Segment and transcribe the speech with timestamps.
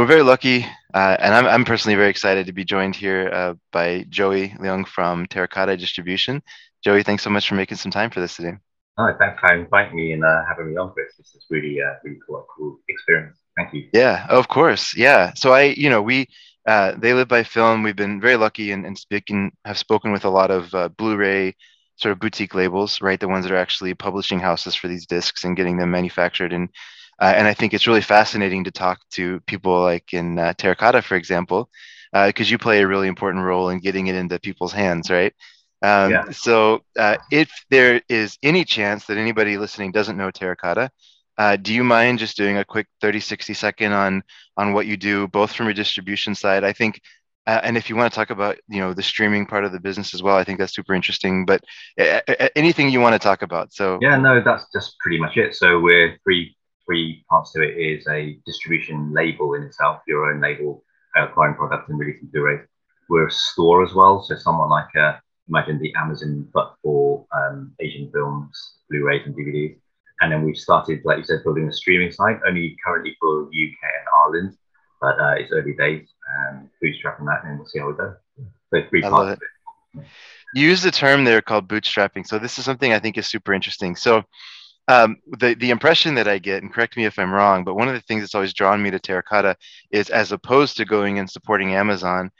[0.00, 0.64] So we're very lucky,
[0.94, 4.88] uh, and I'm, I'm personally very excited to be joined here uh, by Joey Leung
[4.88, 6.42] from Terracotta Distribution.
[6.82, 8.54] Joey, thanks so much for making some time for this today.
[8.96, 11.12] Oh, thanks for inviting me and uh, having me on, Chris.
[11.18, 13.36] This is really, uh, really cool, cool experience.
[13.58, 13.90] Thank you.
[13.92, 14.96] Yeah, of course.
[14.96, 15.34] Yeah.
[15.34, 16.28] So I, you know, we,
[16.66, 17.82] uh, they live by film.
[17.82, 21.54] We've been very lucky and, and speaking, have spoken with a lot of uh, Blu-ray
[21.96, 23.20] sort of boutique labels, right?
[23.20, 26.70] The ones that are actually publishing houses for these discs and getting them manufactured and
[27.20, 31.02] uh, and I think it's really fascinating to talk to people like in uh, Terracotta,
[31.02, 31.68] for example,
[32.12, 35.34] because uh, you play a really important role in getting it into people's hands, right?
[35.82, 36.30] Um, yeah.
[36.30, 40.90] So, uh, if there is any chance that anybody listening doesn't know Terracotta,
[41.38, 44.22] uh, do you mind just doing a quick 30, 60 second on
[44.56, 46.64] on what you do, both from a distribution side?
[46.64, 47.00] I think
[47.46, 49.80] uh, and if you want to talk about you know the streaming part of the
[49.80, 51.64] business as well i think that's super interesting but
[51.98, 52.20] uh,
[52.54, 55.80] anything you want to talk about so yeah no that's just pretty much it so
[55.80, 56.54] we're three
[56.86, 60.82] three parts to it is a distribution label in itself, your own label,
[61.16, 62.60] uh, acquiring products and releasing Blu-ray.
[63.08, 67.72] We're a store as well, so someone like uh, imagine the Amazon, but for um,
[67.80, 69.76] Asian films, Blu-rays and DVDs.
[70.20, 73.50] And then we've started, like you said, building a streaming site, only currently for UK
[73.50, 74.56] and Ireland,
[75.00, 76.06] but uh, it's early days.
[76.48, 78.14] and bootstrapping that, and we'll see how we go.
[78.72, 79.40] So three parts.
[80.54, 82.26] You use the term there called bootstrapping.
[82.26, 83.96] So this is something I think is super interesting.
[83.96, 84.24] So
[84.88, 87.88] um, the the impression that I get, and correct me if I'm wrong, but one
[87.88, 89.56] of the things that's always drawn me to Terracotta
[89.90, 92.30] is as opposed to going and supporting Amazon,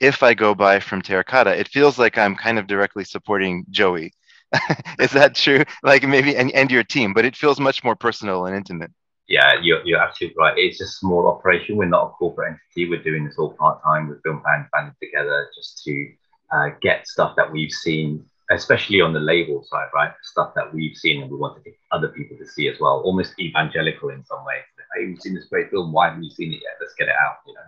[0.00, 4.12] if I go buy from Terracotta, it feels like I'm kind of directly supporting Joey.
[4.98, 5.62] is that true?
[5.82, 8.90] Like maybe and, and your team, but it feels much more personal and intimate.
[9.28, 10.58] Yeah, you're, you're absolutely right.
[10.58, 11.76] It's a small operation.
[11.76, 12.90] We're not a corporate entity.
[12.90, 16.12] We're doing this all part time with Film Band banded together just to
[16.52, 20.12] uh, get stuff that we've seen especially on the label side, right?
[20.22, 23.00] Stuff that we've seen and we want to get other people to see as well.
[23.04, 24.62] Almost evangelical in some ways.
[24.94, 25.92] Hey, you've seen this great film.
[25.92, 26.74] Why haven't you seen it yet?
[26.80, 27.36] Let's get it out.
[27.46, 27.60] You know.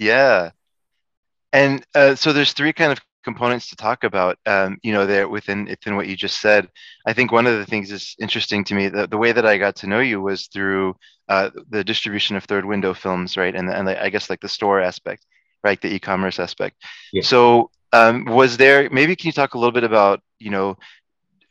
[0.00, 0.50] Yeah.
[1.52, 4.38] And uh, so there's three kind of components to talk about.
[4.46, 6.68] Um, you know, there within within what you just said.
[7.06, 8.88] I think one of the things is interesting to me.
[8.88, 10.96] The, the way that I got to know you was through
[11.28, 13.54] uh, the distribution of third window films, right?
[13.54, 15.24] And and I guess like the store aspect,
[15.62, 15.80] right?
[15.80, 16.76] The e-commerce aspect.
[17.12, 17.22] Yeah.
[17.22, 20.76] So um, was there maybe can you talk a little bit about you know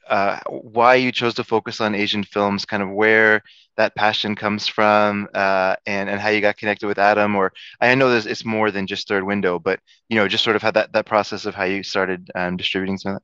[0.07, 3.41] uh, why you chose to focus on Asian films, kind of where
[3.77, 7.35] that passion comes from, uh, and and how you got connected with Adam.
[7.35, 9.79] Or I know this it's more than just Third Window, but
[10.09, 12.97] you know just sort of how that that process of how you started um, distributing
[12.97, 13.23] some of that.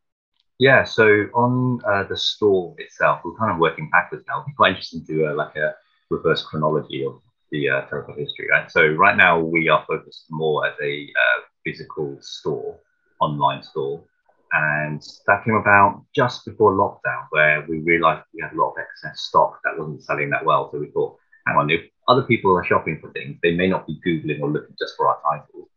[0.60, 4.44] Yeah, so on uh, the store itself, we're kind of working backwards now.
[4.48, 5.74] It's quite interesting to uh, like a
[6.12, 7.20] reverse chronology of
[7.52, 7.82] the uh,
[8.16, 8.70] history, right?
[8.72, 12.78] So right now we are focused more as a uh, physical store
[13.20, 14.04] online store.
[14.54, 18.78] And that came about just before lockdown, where we realized we had a lot of
[18.80, 20.70] excess stock that wasn't selling that well.
[20.72, 21.18] So we thought,
[21.48, 24.50] hang on, if other people are shopping for things, they may not be Googling or
[24.50, 25.70] looking just for our titles.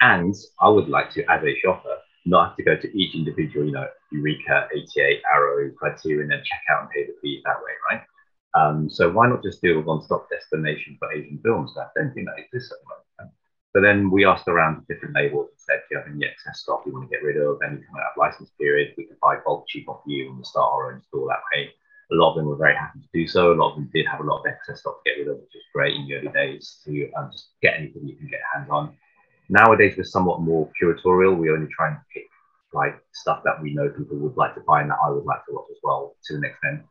[0.00, 3.66] And I would like to, as a shopper, not have to go to each individual,
[3.66, 7.72] you know, Eureka, 88, Arrow, Criterion, and check out and pay the fee that way,
[7.90, 8.02] right?
[8.54, 11.72] Um, so why not just do a one-stop destination for Asian films?
[11.76, 13.34] I don't think that exists at the moment.
[13.74, 16.82] So then we asked around different labels and said, do you have any excess stock
[16.84, 17.58] you want to get rid of?
[17.62, 20.44] Any coming out of license period, we can buy bulk cheap off you and we'll
[20.44, 21.70] start our own store that way.
[22.10, 23.52] A lot of them were very happy to do so.
[23.52, 25.40] A lot of them did have a lot of excess stock to get rid of,
[25.40, 28.40] which is great in the early days to um, just get anything you can get
[28.52, 28.94] hands on.
[29.48, 31.36] Nowadays, we're somewhat more curatorial.
[31.36, 32.28] We only try and pick
[32.74, 35.44] like stuff that we know people would like to buy and that I would like
[35.46, 36.82] to watch as well to an extent.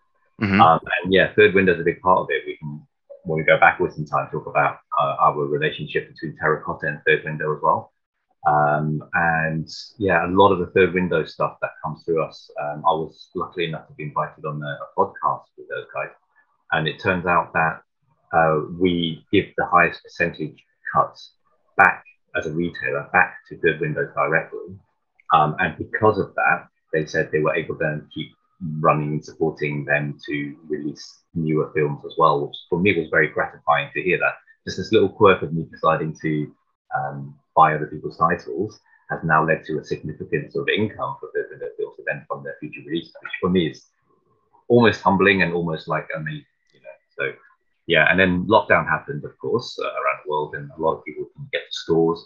[0.42, 0.62] Mm-hmm.
[0.62, 2.44] Um, and yeah, third window is a big part of it.
[2.46, 2.82] We can
[3.24, 7.24] when we go backwards in time, talk about uh, our relationship between terracotta and third
[7.24, 7.92] window as well.
[8.48, 12.50] Um, and yeah, a lot of the third window stuff that comes through us.
[12.60, 16.10] Um, I was lucky enough to be invited on a, a, podcast with those guys,
[16.72, 17.82] and it turns out that
[18.34, 20.58] uh, we give the highest percentage
[20.92, 21.36] cuts
[21.78, 22.04] back
[22.36, 24.76] as a retailer back to third window directly.
[25.34, 28.32] Um, and because of that, they said they were able to keep
[28.80, 33.28] running and supporting them to release newer films as well, which for me was very
[33.28, 34.36] gratifying to hear that.
[34.66, 36.54] Just this little quirk of me deciding to
[36.96, 38.80] um, buy other people's titles
[39.10, 42.26] has now led to a significant sort of income for the, the films to then
[42.30, 43.88] fund their future release, which for me is
[44.68, 46.96] almost humbling and almost like amazing, you know.
[47.18, 47.34] So
[47.88, 51.06] yeah, and then lockdown happened, of course, uh, around the world, and a lot of
[51.06, 52.26] people can get to stores,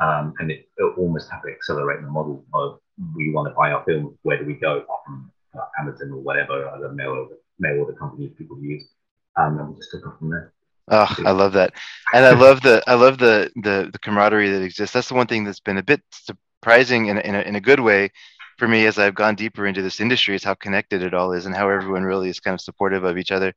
[0.00, 2.80] um, and it, it, almost had to accelerate the model of
[3.14, 4.84] we want to buy our film, where do we go?
[5.06, 8.88] From uh, Amazon or whatever other mail order, mail order companies people use,
[9.36, 10.52] um, and we just took off from there.
[10.88, 11.72] Oh, I love that,
[12.14, 14.92] and I love the I love the, the the camaraderie that exists.
[14.92, 17.80] That's the one thing that's been a bit surprising in in a, in a good
[17.80, 18.10] way
[18.56, 21.46] for me as I've gone deeper into this industry is how connected it all is
[21.46, 23.52] and how everyone really is kind of supportive of each other.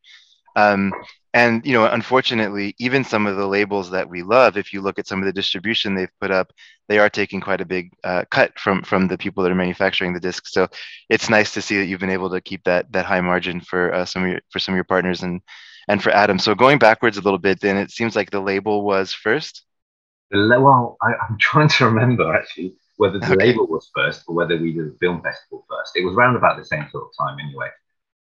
[0.59, 0.93] Um,
[1.33, 4.97] and you know, unfortunately, even some of the labels that we love, if you look
[4.97, 6.51] at some of the distribution they've put up,
[6.87, 10.13] they are taking quite a big uh, cut from from the people that are manufacturing
[10.13, 10.51] the discs.
[10.51, 10.67] So
[11.07, 13.93] it's nice to see that you've been able to keep that that high margin for
[13.93, 15.41] uh, some of your for some of your partners and
[15.87, 16.39] and for Adam.
[16.39, 19.63] So going backwards a little bit, then it seems like the label was first.
[20.31, 23.47] Well, I, am trying to remember actually whether the okay.
[23.47, 25.93] label was first or whether we did the film festival first.
[25.95, 27.69] It was around about the same sort of time anyway.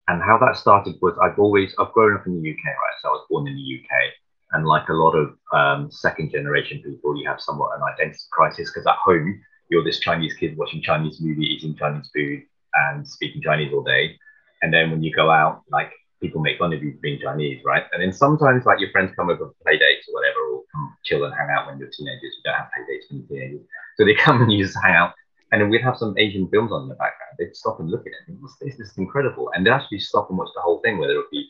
[0.08, 2.96] And how that started was I've always I've grown up in the UK, right?
[3.02, 4.12] So I was born in the UK,
[4.52, 8.70] and like a lot of um, second generation people, you have somewhat an identity crisis
[8.70, 12.42] because at home you're this Chinese kid watching Chinese movie, eating Chinese food,
[12.74, 14.16] and speaking Chinese all day.
[14.62, 17.62] And then when you go out, like people make fun of you for being Chinese,
[17.64, 17.84] right?
[17.92, 20.96] And then sometimes like your friends come over for play dates or whatever, or come
[21.04, 22.22] chill and hang out when you're teenagers.
[22.22, 23.66] You don't have play dates when you're teenagers.
[23.96, 25.14] So they come and you just hang out.
[25.52, 27.25] And then we'd have some Asian films on in the background.
[27.38, 28.28] They'd stop and look at it.
[28.28, 28.76] And What's this?
[28.76, 29.50] This is incredible.
[29.54, 31.48] And they'd actually stop and watch the whole thing, whether it be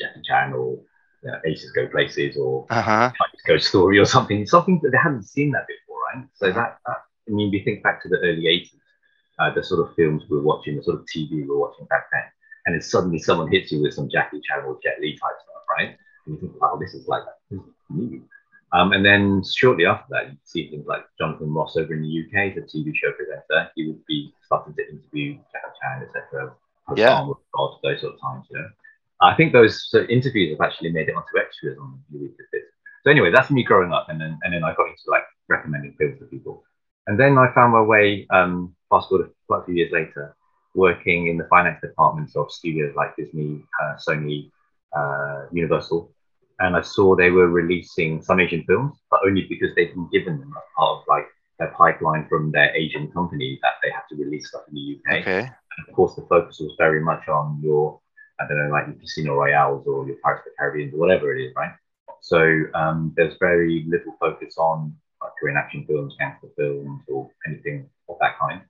[0.00, 0.78] Jackie Chan or
[1.22, 3.10] you know, Aces Go Places or uh-huh.
[3.58, 6.24] Story or something, something that they hadn't seen that before, right?
[6.34, 6.96] So that, that
[7.28, 8.78] I mean, we think back to the early 80s,
[9.38, 11.86] uh, the sort of films we were watching, the sort of TV we were watching
[11.86, 12.22] back then
[12.66, 15.62] and then suddenly someone hits you with some Jackie Chan or Jet Li type stuff,
[15.76, 15.96] right?
[16.26, 18.20] And you think, wow, this is like this is me.
[18.74, 22.24] Um, and then shortly after that, you'd see things like Jonathan Ross over in the
[22.24, 23.70] UK, the TV show presenter.
[23.76, 26.52] He would be starting to interview Jackie Chan, etc.
[26.96, 27.24] Yeah.
[27.54, 28.68] God, those sort of times, you know.
[29.20, 32.32] I think those so interviews have actually made it onto extras on Louis
[33.04, 35.94] So anyway, that's me growing up, and then and then I got into like recommending
[35.98, 36.64] films to people,
[37.06, 38.26] and then I found my way.
[38.30, 40.36] Um, fast forward quite a few years later,
[40.74, 44.50] working in the finance departments of studios like Disney, uh, Sony,
[44.96, 46.13] uh, Universal,
[46.60, 50.38] and I saw they were releasing some Asian films, but only because they'd been given
[50.38, 51.26] them as part of like
[51.58, 55.20] their pipeline from their Asian company that they had to release stuff in the UK.
[55.20, 55.38] Okay.
[55.40, 58.00] And of course, the focus was very much on your,
[58.40, 61.36] I don't know, like your Casino Royales or your Pirates of the Caribbean or whatever
[61.36, 61.72] it is, right?
[62.20, 67.88] So um, there's very little focus on like, Korean action films, gangster films, or anything
[68.08, 68.62] of that kind.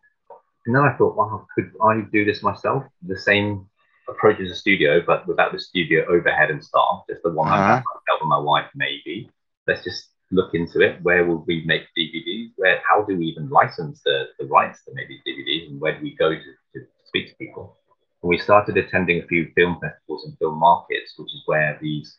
[0.66, 2.84] And then I thought, wow, could I do this myself?
[3.06, 3.68] The same
[4.08, 7.62] approach as a studio, but without the studio overhead and staff, just the one uh-huh.
[7.62, 9.30] I myself and my wife, maybe.
[9.66, 11.02] Let's just look into it.
[11.02, 12.52] Where will we make DVDs?
[12.56, 15.70] Where, how do we even license the, the rights to make these DVDs?
[15.70, 17.78] And where do we go to, to speak to people?
[18.22, 22.18] And we started attending a few film festivals and film markets, which is where these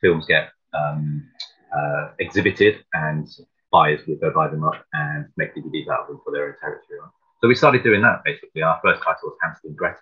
[0.00, 1.26] films get um,
[1.76, 3.26] uh, exhibited and
[3.72, 6.54] buyers will go buy them up and make DVDs out of them for their own
[6.60, 7.00] territory.
[7.40, 8.62] So we started doing that basically.
[8.62, 10.00] Our first title was Hansel and Gretel.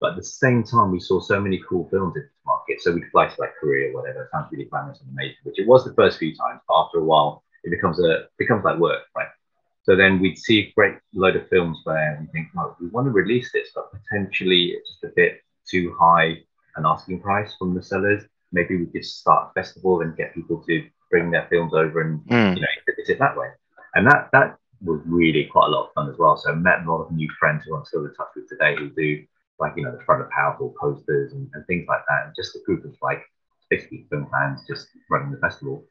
[0.00, 2.80] But at the same time, we saw so many cool films in this market.
[2.80, 4.22] So we'd fly to like Korea or whatever.
[4.22, 6.60] It sounds really glamorous and amazing, which it was the first few times.
[6.66, 9.28] But after a while, it becomes a becomes like work, right?
[9.82, 13.06] So then we'd see a great load of films where we think, well, we want
[13.06, 16.42] to release this, but potentially it's just a bit too high
[16.76, 18.22] an asking price from the sellers.
[18.52, 22.20] Maybe we could start a festival and get people to bring their films over and
[22.20, 22.54] mm.
[22.54, 23.48] you know exhibit it that way.
[23.94, 26.36] And that that was really quite a lot of fun as well.
[26.36, 28.76] So I met a lot of new friends who I'm still in touch with today
[28.76, 29.24] who do
[29.60, 32.26] like, you know, the front of powerful posters and, and things like that.
[32.26, 33.22] And just a group of like
[33.70, 35.84] 50 film fans just running the festival.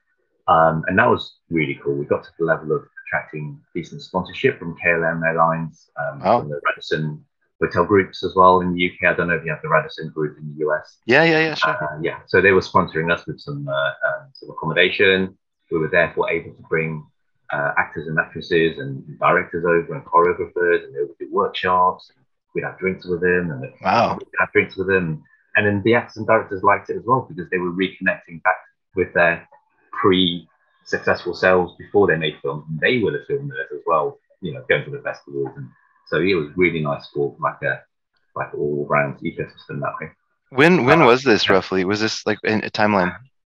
[0.47, 1.95] Um, and that was really cool.
[1.95, 6.59] We got to the level of attracting decent sponsorship from KLM Airlines, um, from the
[6.67, 7.23] Radisson
[7.61, 9.11] hotel groups as well in the UK.
[9.11, 10.97] I don't know if you have the Radisson group in the US.
[11.05, 11.83] Yeah, yeah, yeah, sure.
[11.83, 15.37] Uh, yeah, so they were sponsoring us with some, uh, um, some accommodation.
[15.71, 17.05] We were therefore able to bring
[17.51, 22.11] uh, actors and actresses and directors over and choreographers, and they would do workshops.
[22.59, 24.17] We'd have drinks with him and wow.
[24.19, 25.23] we'd have drinks with him.
[25.55, 28.57] And then the actors and directors liked it as well because they were reconnecting back
[28.95, 29.47] with their
[29.93, 34.19] pre-successful selves before they made films, and they were the filmmakers as well.
[34.41, 35.67] You know, going to the festivals, and
[36.07, 37.81] so it was really nice for like a
[38.35, 40.11] like all round ecosystem that way.
[40.51, 41.83] When when uh, was this roughly?
[41.83, 43.13] Was this like in a timeline?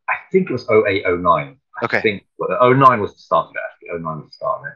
[0.09, 1.57] I think it was 0809.
[1.83, 1.97] Okay.
[1.97, 4.01] I think well, 09 was the start of it, actually.
[4.01, 4.73] 09 was the start of it.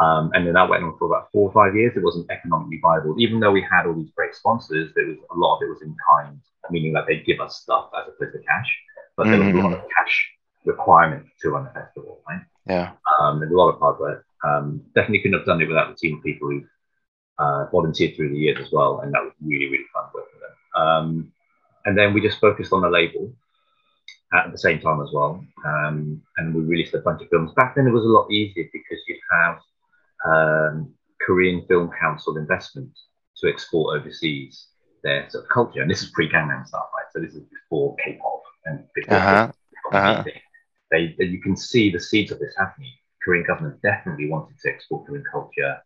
[0.00, 1.96] Um, and then that went on for about four or five years.
[1.96, 3.14] It wasn't economically viable.
[3.18, 5.82] Even though we had all these great sponsors, there was a lot of it was
[5.82, 8.76] in kind, meaning that they'd give us stuff as opposed to cash.
[9.16, 9.56] But there mm-hmm.
[9.56, 10.30] was a lot of cash
[10.64, 12.40] requirement to run the festival, right?
[12.66, 12.92] Yeah.
[13.20, 14.26] Um, there's a lot of hard work.
[14.42, 16.64] Um, definitely couldn't have done it without the team of people who
[17.38, 19.00] uh, volunteered through the years as well.
[19.00, 20.82] And that was really, really fun working with them.
[20.82, 21.32] Um,
[21.84, 23.32] and then we just focused on the label
[24.32, 25.44] at the same time as well.
[25.64, 27.52] Um, and we released a bunch of films.
[27.54, 29.58] Back then, it was a lot easier because you'd have
[30.24, 32.90] um, Korean Film Council investment
[33.38, 34.68] to export overseas
[35.02, 35.82] their sort of culture.
[35.82, 37.06] And this is pre Gangnam Style, right?
[37.12, 39.52] So this is before K-pop and before uh-huh.
[39.92, 40.24] uh-huh.
[40.90, 42.92] They, they, you can see the seeds of this happening.
[43.22, 45.76] Korean government definitely wanted to export Korean culture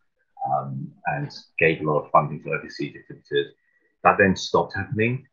[0.46, 3.54] um, and gave a lot of funding to overseas exhibitors.
[4.04, 5.26] That then stopped happening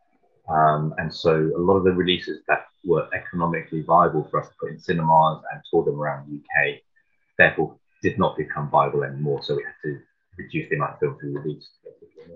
[0.48, 4.56] Um, and so a lot of the releases that were economically viable for us to
[4.60, 6.82] put in cinemas and tour them around the UK,
[7.38, 9.42] therefore did not become viable anymore.
[9.44, 10.00] So we had to
[10.38, 11.70] reduce the amount of films we released.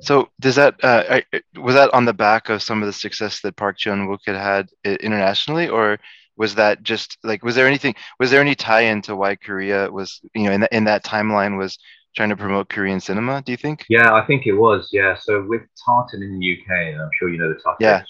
[0.01, 1.21] So does that uh,
[1.55, 4.35] was that on the back of some of the success that Park Chan Wook had
[4.35, 4.69] had
[5.01, 5.99] internationally, or
[6.37, 10.21] was that just like was there anything was there any tie-in to why Korea was
[10.33, 11.77] you know in, the, in that timeline was
[12.15, 13.41] trying to promote Korean cinema?
[13.41, 13.85] Do you think?
[13.89, 14.89] Yeah, I think it was.
[14.91, 18.03] Yeah, so with Tartan in the UK, and I'm sure you know the Tartan yeah.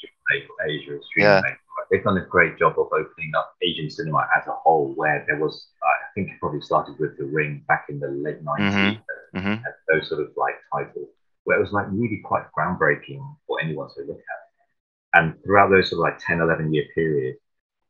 [0.68, 1.42] Asia is yeah.
[1.90, 5.38] They've done a great job of opening up Asian cinema as a whole, where there
[5.38, 9.38] was, I think, it probably started with The Ring back in the late 90s, mm-hmm.
[9.38, 9.64] Mm-hmm.
[9.88, 11.10] those sort of like titles,
[11.46, 15.20] where it was like really quite groundbreaking for anyone to look at.
[15.20, 17.38] And throughout those sort of like 10, 11 year period,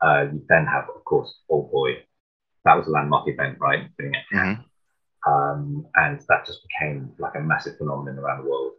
[0.01, 2.03] uh, you then have, of course, Old Boy.
[2.65, 3.89] That was a landmark event, right?
[4.01, 5.31] Mm-hmm.
[5.31, 8.73] Um, and that just became like a massive phenomenon around the world.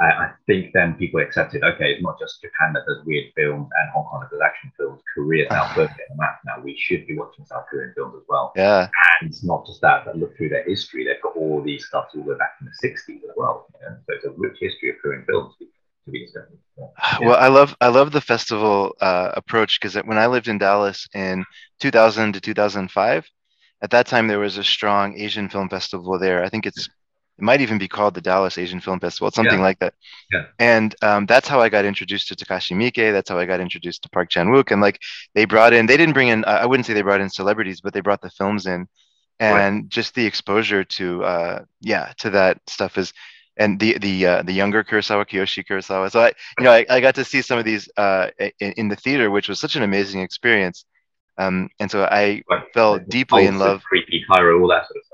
[0.00, 3.68] I, I think then people accepted, okay, it's not just Japan that does weird films
[3.78, 5.00] and Hong Kong that does action films.
[5.14, 6.60] Korea's now perfect in the map now.
[6.62, 8.52] We should be watching South Korean films as well.
[8.56, 8.88] Yeah.
[9.20, 11.04] And it's not just that, but look through their history.
[11.04, 13.66] They've got all these stuff all the way back in the 60s as well.
[13.80, 13.96] You know?
[14.06, 16.58] So it's a rich history of Korean films to be accepted.
[16.78, 16.86] Yeah.
[17.20, 21.06] Well, I love I love the festival uh, approach because when I lived in Dallas
[21.14, 21.44] in
[21.80, 23.28] 2000 to 2005,
[23.82, 26.42] at that time there was a strong Asian film festival there.
[26.42, 26.88] I think it's
[27.38, 29.64] it might even be called the Dallas Asian Film Festival, something yeah.
[29.64, 29.94] like that.
[30.32, 30.44] Yeah.
[30.58, 33.12] And um, that's how I got introduced to Takashi Miike.
[33.12, 34.70] That's how I got introduced to Park Chan Wook.
[34.70, 35.00] And like
[35.34, 37.92] they brought in, they didn't bring in, I wouldn't say they brought in celebrities, but
[37.92, 38.86] they brought the films in,
[39.40, 39.88] and right.
[39.88, 43.12] just the exposure to, uh, yeah, to that stuff is,
[43.56, 46.10] and the the uh, the younger Kurosawa, Kiyoshi Kurosawa.
[46.10, 48.88] So I, you know, I, I got to see some of these uh, in, in
[48.88, 50.84] the theater, which was such an amazing experience.
[51.38, 52.64] Um, and so I right.
[52.74, 53.82] fell deeply in love.
[53.84, 55.13] Creepy Kairo, all that sort of stuff.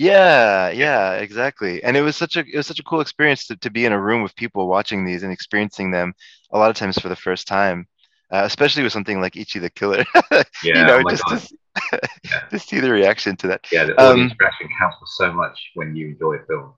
[0.00, 1.84] Yeah, yeah, exactly.
[1.84, 3.92] And it was such a it was such a cool experience to, to be in
[3.92, 6.14] a room with people watching these and experiencing them
[6.52, 7.86] a lot of times for the first time,
[8.32, 10.06] uh, especially with something like Ichi the Killer.
[10.32, 12.40] yeah, you know, oh just to, yeah.
[12.50, 13.66] to see the reaction to that.
[13.70, 16.72] Yeah, the um, reaction counts for so much when you enjoy a film.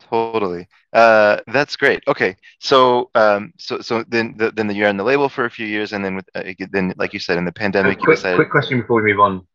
[0.00, 0.66] Totally.
[0.92, 2.02] Uh, that's great.
[2.08, 5.68] Okay, so um, so so then the, then you're on the label for a few
[5.68, 8.34] years, and then with uh, then like you said in the pandemic, quick, decided...
[8.34, 9.46] quick question before we move on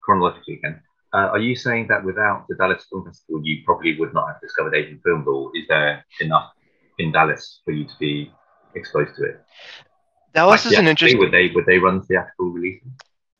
[0.00, 0.82] chronologically again.
[1.14, 4.40] Uh, are you saying that without the Dallas Film Festival, you probably would not have
[4.40, 6.52] discovered Asian films, or is there enough
[6.98, 8.32] in Dallas for you to be
[8.74, 9.40] exposed to it?
[10.32, 11.18] Dallas like, is an interesting.
[11.20, 12.88] Would they would they run theatrical releases?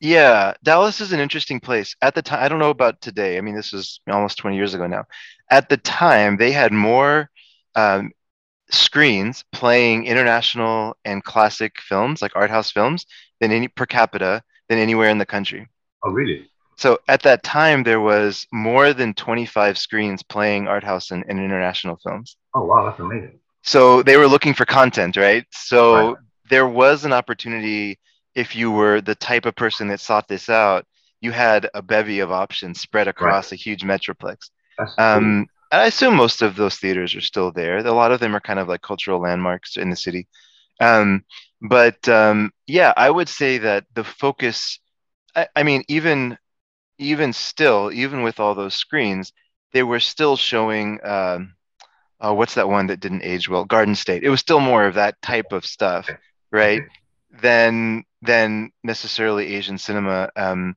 [0.00, 1.94] Yeah, Dallas is an interesting place.
[2.02, 3.38] At the time, I don't know about today.
[3.38, 5.04] I mean, this is almost 20 years ago now.
[5.48, 7.30] At the time, they had more
[7.76, 8.10] um,
[8.68, 13.06] screens playing international and classic films, like art house films,
[13.40, 15.68] than any per capita than anywhere in the country.
[16.02, 16.50] Oh, really?
[16.82, 21.38] So at that time, there was more than 25 screens playing art house and, and
[21.38, 22.36] international films.
[22.54, 23.38] Oh, wow, that's amazing.
[23.62, 25.46] So they were looking for content, right?
[25.52, 26.16] So right.
[26.50, 28.00] there was an opportunity
[28.34, 30.84] if you were the type of person that sought this out,
[31.20, 33.60] you had a bevy of options spread across right.
[33.60, 34.50] a huge metroplex.
[34.98, 37.78] Um, and I assume most of those theaters are still there.
[37.78, 40.26] A lot of them are kind of like cultural landmarks in the city.
[40.80, 41.24] Um,
[41.60, 44.80] but um, yeah, I would say that the focus,
[45.36, 46.38] I, I mean, even
[46.98, 49.32] even still, even with all those screens,
[49.72, 50.98] they were still showing.
[51.04, 51.54] Um,
[52.20, 53.64] oh, what's that one that didn't age well?
[53.64, 54.22] Garden State.
[54.22, 56.08] It was still more of that type of stuff,
[56.50, 56.82] right?
[57.40, 60.76] Than than necessarily Asian cinema, um,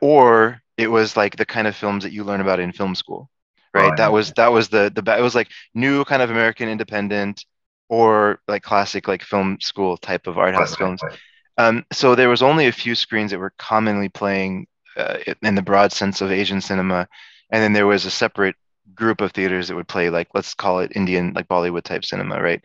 [0.00, 3.30] or it was like the kind of films that you learn about in film school,
[3.72, 3.92] right?
[3.92, 7.44] Oh, that was that was the the it was like new kind of American independent
[7.88, 11.00] or like classic like film school type of art house films.
[11.58, 15.62] Um, so there was only a few screens that were commonly playing uh, in the
[15.62, 17.08] broad sense of Asian cinema,
[17.50, 18.56] and then there was a separate
[18.94, 22.40] group of theaters that would play like let's call it Indian like Bollywood type cinema,
[22.40, 22.62] right?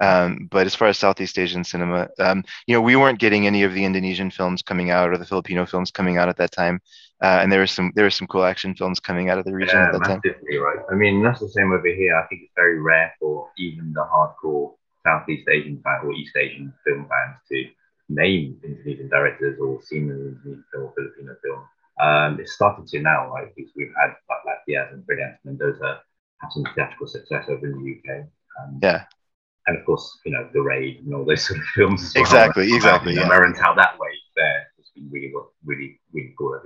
[0.00, 3.62] Um, but as far as Southeast Asian cinema, um, you know, we weren't getting any
[3.62, 6.80] of the Indonesian films coming out or the Filipino films coming out at that time,
[7.22, 9.54] uh, and there was some there were some cool action films coming out of the
[9.54, 10.62] region yeah, at that massively, time.
[10.62, 10.84] right.
[10.90, 12.16] I mean, that's the same over here.
[12.16, 14.74] I think it's very rare for even the hardcore
[15.06, 17.64] Southeast Asian fan or East Asian film fans to
[18.08, 21.62] name Indonesian directors or seen an Indonesian film or Filipino film.
[22.00, 23.48] Um, it's started to now, right?
[23.54, 26.00] Because we've had like Diaz and Brilliant Mendoza
[26.40, 28.26] have some theatrical success over in the UK.
[28.60, 29.04] Um, yeah.
[29.66, 32.22] And of course, you know, The Raid and all those sort of films well.
[32.22, 33.14] Exactly, exactly.
[33.14, 33.26] Yeah.
[33.26, 34.66] Americans how that way there.
[34.78, 35.32] It's been really,
[35.64, 36.60] really, really cool.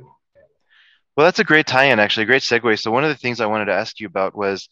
[1.17, 2.79] Well, that's a great tie-in, actually, a great segue.
[2.79, 4.69] So one of the things I wanted to ask you about was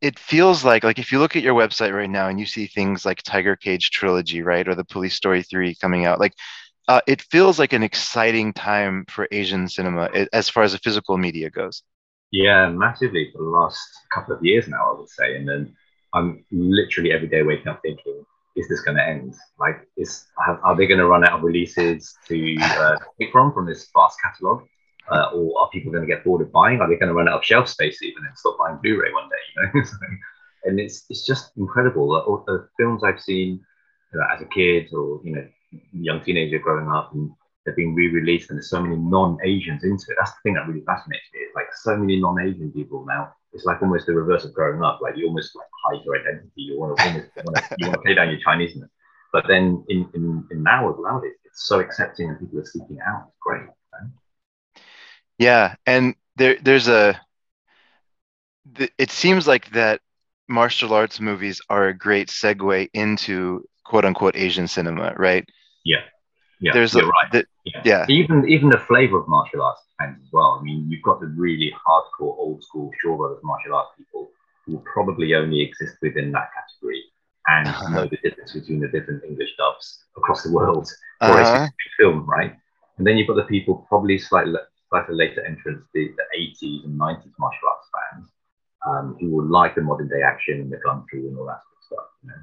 [0.00, 2.66] it feels like like if you look at your website right now and you see
[2.66, 6.34] things like Tiger Cage trilogy, right, or the Police Story 3 coming out, like
[6.88, 11.18] uh, it feels like an exciting time for Asian cinema as far as the physical
[11.18, 11.82] media goes.
[12.30, 13.80] Yeah, massively for the last
[14.12, 15.36] couple of years now, I would say.
[15.36, 15.76] And then
[16.14, 18.24] I'm literally every day waking up thinking
[18.56, 19.34] is this going to end?
[19.58, 20.26] Like, is
[20.64, 24.18] are they going to run out of releases to uh, pick from from this vast
[24.20, 24.64] catalog?
[25.10, 26.80] Uh, or are people going to get bored of buying?
[26.80, 29.28] Are they going to run out of shelf space even and stop buying Blu-ray one
[29.28, 29.72] day?
[29.72, 29.96] You know, so,
[30.64, 32.14] and it's it's just incredible.
[32.14, 33.60] All the films I've seen
[34.12, 35.48] you know, as a kid or you know
[35.92, 37.30] young teenager growing up and
[37.64, 40.16] they're being re-released and there's so many non-Asians into it.
[40.18, 41.40] That's the thing that really fascinates me.
[41.40, 43.32] It's like so many non-Asian people now.
[43.52, 45.00] It's like almost the reverse of growing up.
[45.02, 46.50] Like you almost like hide your identity.
[46.56, 48.90] You want to almost want to, you want to play down your Chineseness.
[49.32, 52.98] But then in, in, in now with Loud, it's so accepting and people are seeking
[53.06, 53.26] out.
[53.28, 53.62] It's great.
[53.92, 54.12] Man.
[55.38, 57.20] Yeah, and there there's a.
[58.98, 60.00] It seems like that
[60.48, 65.48] martial arts movies are a great segue into quote unquote Asian cinema, right?
[65.84, 66.02] Yeah.
[66.60, 67.30] Yeah, there's you're a, right.
[67.32, 67.82] The, yeah.
[67.84, 68.06] yeah.
[68.08, 70.58] Even even the flavor of martial arts depends as well.
[70.60, 74.30] I mean, you've got the really hardcore, old school Shaw Brothers martial arts people
[74.66, 77.04] who will probably only exist within that category
[77.46, 77.88] and uh-huh.
[77.94, 80.88] know the difference between the different English dubs across the world
[81.20, 81.66] for uh-huh.
[81.66, 82.54] a film, right?
[82.98, 84.54] And then you've got the people probably slightly
[84.88, 88.30] slightly later entrants, the, the 80s and 90s martial arts fans,
[88.86, 91.60] um, who will like the modern day action and the gun fu and all that
[91.60, 92.06] sort of stuff.
[92.22, 92.42] You know?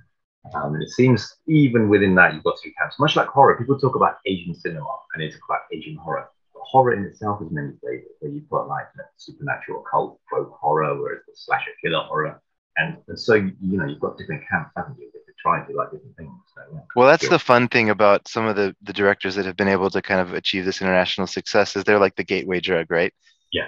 [0.54, 3.00] Um, and it seems even within that, you've got two camps.
[3.00, 6.30] Much like horror, people talk about Asian cinema and they talk about Asian horror.
[6.54, 10.20] But horror in itself is many flavors, where you've got like you know, supernatural, cult,
[10.30, 12.42] folk horror, where it's the slasher killer horror.
[12.78, 15.10] And, and so, you know, you've got different camps, haven't you?
[15.14, 16.32] That try and do like different things.
[16.56, 16.80] So, yeah.
[16.96, 19.90] Well, that's the fun thing about some of the, the directors that have been able
[19.92, 23.14] to kind of achieve this international success is they're like the gateway drug, right?
[23.52, 23.68] Yeah.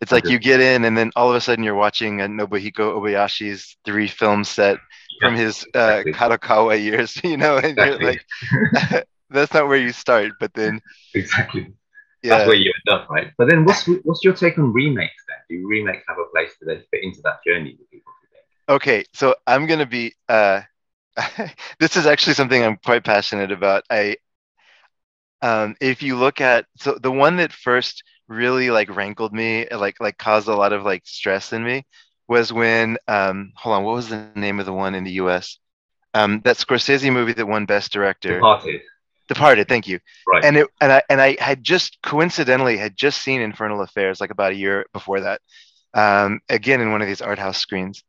[0.00, 2.94] It's like you get in, and then all of a sudden you're watching a Nobuhiko
[2.94, 4.78] Obayashi's three film set
[5.20, 6.12] from his uh, exactly.
[6.12, 8.20] Kadokawa years, you know, and exactly.
[8.52, 10.32] you're like, that's not where you start.
[10.38, 10.80] But then,
[11.14, 11.72] exactly,
[12.22, 12.38] yeah.
[12.38, 13.32] that's where you end up, right?
[13.36, 15.24] But then, what's what's your take on remakes?
[15.28, 18.12] Then, do remakes have a place to then fit into that journey for people?
[18.68, 20.14] Okay, so I'm gonna be.
[20.28, 20.62] Uh,
[21.80, 23.82] this is actually something I'm quite passionate about.
[23.90, 24.16] I,
[25.42, 29.96] um, if you look at so the one that first really like rankled me, like
[30.00, 31.84] like caused a lot of like stress in me,
[32.28, 35.58] was when um, hold on, what was the name of the one in the U.S.
[36.14, 38.34] Um, that Scorsese movie that won Best Director?
[38.34, 38.80] Departed.
[39.28, 39.68] Departed.
[39.68, 40.00] Thank you.
[40.26, 40.44] Right.
[40.44, 44.30] And it and I and I had just coincidentally had just seen Infernal Affairs like
[44.30, 45.40] about a year before that.
[45.94, 48.04] Um, again in one of these art house screens,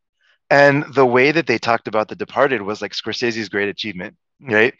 [0.49, 4.73] and the way that they talked about The Departed was like Scorsese's great achievement, right?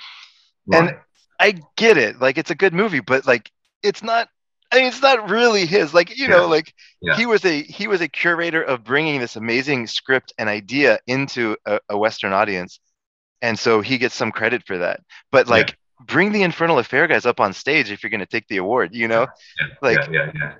[0.68, 0.90] right.
[0.90, 0.98] And
[1.40, 3.50] I get it, like it's a good movie, but like
[3.82, 4.28] it's not
[4.72, 5.94] I mean, it's not really his.
[5.94, 7.16] Like, you know, like yeah.
[7.16, 11.58] he was a he was a curator of bringing this amazing script and idea into
[11.66, 12.80] a, a Western audience,
[13.42, 15.02] and so he gets some credit for that.
[15.32, 16.06] But like, yeah.
[16.06, 18.94] bring the Infernal Affair guys up on stage if you're going to take the award.
[18.94, 19.28] You know,
[19.82, 20.54] like, yeah, yeah,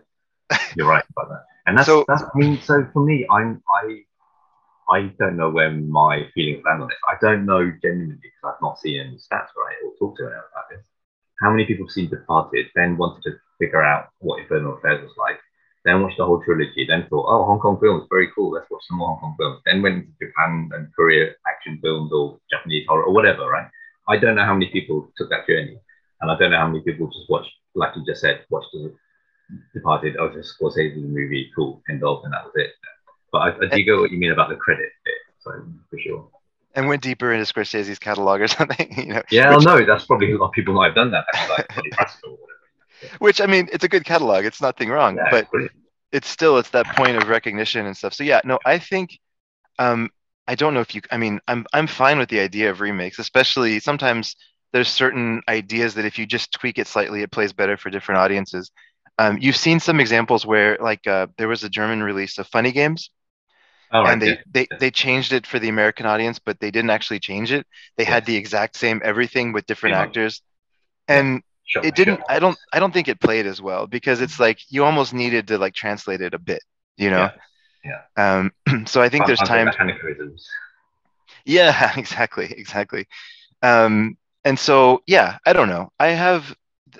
[0.52, 0.58] yeah.
[0.76, 1.44] You're right about that.
[1.68, 2.24] And that's so, that's.
[2.24, 4.02] I mean, so for me, I'm I.
[4.92, 6.98] I don't know where my feelings land on this.
[7.08, 10.42] I don't know genuinely because I've not seen any stats right or talked to anyone
[10.52, 10.82] about this.
[11.42, 15.16] How many people have seen Departed, then wanted to figure out what Infernal Affairs was
[15.18, 15.40] like.
[15.86, 16.86] Then watched the whole trilogy.
[16.88, 18.52] Then thought, oh, Hong Kong films, very cool.
[18.52, 19.62] Let's watch some more Hong Kong films.
[19.66, 23.68] Then went into Japan and Korea action films or Japanese horror or whatever, right?
[24.10, 25.78] I don't know how many people took that journey,
[26.20, 28.94] and I don't know how many people just watched, like you just said, watched the
[29.74, 30.18] Departed.
[30.20, 32.72] Oh, just Scorsese movie, cool, of, and that was it.
[33.32, 35.52] But I, I do get what you mean about the credit bit, so
[35.90, 36.30] for sure
[36.76, 38.94] and went deeper into Scorsese's catalog or something.
[38.98, 41.26] You know, yeah, which, no, that's probably a lot of people might have done that.
[41.50, 42.00] Like,
[43.20, 44.46] which I mean, it's a good catalog.
[44.46, 45.48] It's nothing wrong, yeah, but
[46.12, 48.14] it's still it's that point of recognition and stuff.
[48.14, 49.20] So yeah, no, I think
[49.78, 50.10] um,
[50.48, 51.02] I don't know if you.
[51.12, 54.36] I mean, I'm I'm fine with the idea of remakes, especially sometimes
[54.72, 58.20] there's certain ideas that if you just tweak it slightly, it plays better for different
[58.20, 58.72] audiences.
[59.18, 62.72] Um, you've seen some examples where, like, uh, there was a German release of Funny
[62.72, 63.10] Games,
[63.92, 67.20] oh, and they, they they changed it for the American audience, but they didn't actually
[67.20, 67.66] change it.
[67.98, 68.14] They yes.
[68.14, 70.02] had the exact same everything with different yeah.
[70.02, 70.42] actors,
[71.08, 72.16] and Sure, it didn't.
[72.16, 72.26] Sure.
[72.28, 72.58] I don't.
[72.74, 75.76] I don't think it played as well because it's like you almost needed to like
[75.76, 76.64] translate it a bit.
[76.98, 77.30] You know.
[77.86, 78.02] Yeah.
[78.18, 78.40] yeah.
[78.40, 78.52] Um.
[78.88, 79.70] So I think there's time.
[81.46, 81.94] Yeah.
[81.98, 82.46] Exactly.
[82.46, 83.08] Exactly.
[83.62, 84.18] Um.
[84.44, 85.92] And so yeah, I don't know.
[86.00, 86.56] I have.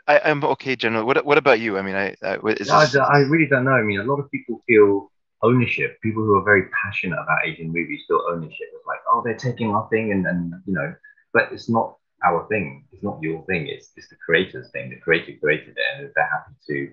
[0.08, 1.04] I, I'm okay generally.
[1.04, 1.80] What What about you?
[1.80, 2.16] I mean, I.
[2.22, 2.96] I, is no, this...
[2.96, 3.72] I really don't know.
[3.72, 6.00] I mean, a lot of people feel ownership.
[6.02, 8.68] People who are very passionate about Asian movies feel ownership.
[8.74, 10.94] It's like, oh, they're taking our thing, and and you know,
[11.34, 12.86] but it's not our thing.
[12.92, 13.68] It's not your thing.
[13.68, 14.90] It's it's the creator's thing.
[14.90, 16.92] The creator created it, and they're happy to,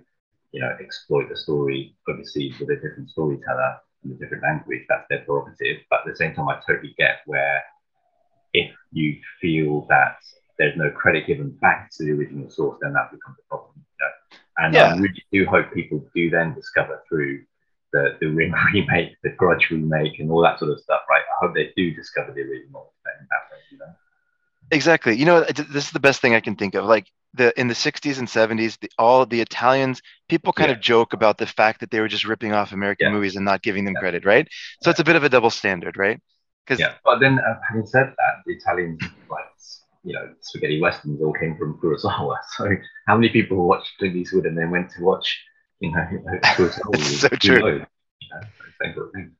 [0.53, 5.07] you know, exploit the story overseas with a different storyteller and a different language, that's
[5.09, 5.83] their prerogative.
[5.91, 7.63] But at the same time, I totally get where
[8.53, 10.17] if you feel that
[10.59, 13.75] there's no credit given back to the original source, then that becomes a problem.
[13.77, 14.39] You know?
[14.59, 14.95] And yeah.
[14.95, 17.43] I really do hope people do then discover through
[17.97, 21.23] the, the Ring remake, the Grudge remake, and all that sort of stuff, right?
[21.25, 22.93] I hope they do discover the original.
[23.05, 23.93] Then that way, you know.
[24.71, 25.15] exactly.
[25.17, 26.85] You know, this is the best thing I can think of.
[26.85, 30.77] Like the in the 60s and 70s, the, all the Italians, people kind Yeah.
[30.77, 33.11] of joke about the fact that they were just ripping off American Yeah.
[33.11, 34.01] movies and not giving them Yeah.
[34.01, 34.49] credit, right?
[34.81, 36.21] So it's a bit of a double standard, right?
[36.67, 39.45] Because Yeah, but then uh, having said that, the Italians like
[40.05, 42.37] you know spaghetti westerns all came from Kurosawa.
[42.57, 42.71] So
[43.07, 45.27] how many people watched Clint Eastwood and then went to watch
[45.81, 46.07] you know
[46.59, 47.67] It's so true.
[47.67, 47.79] You
[48.31, 48.41] know,
[48.83, 49.33] same sort of thing.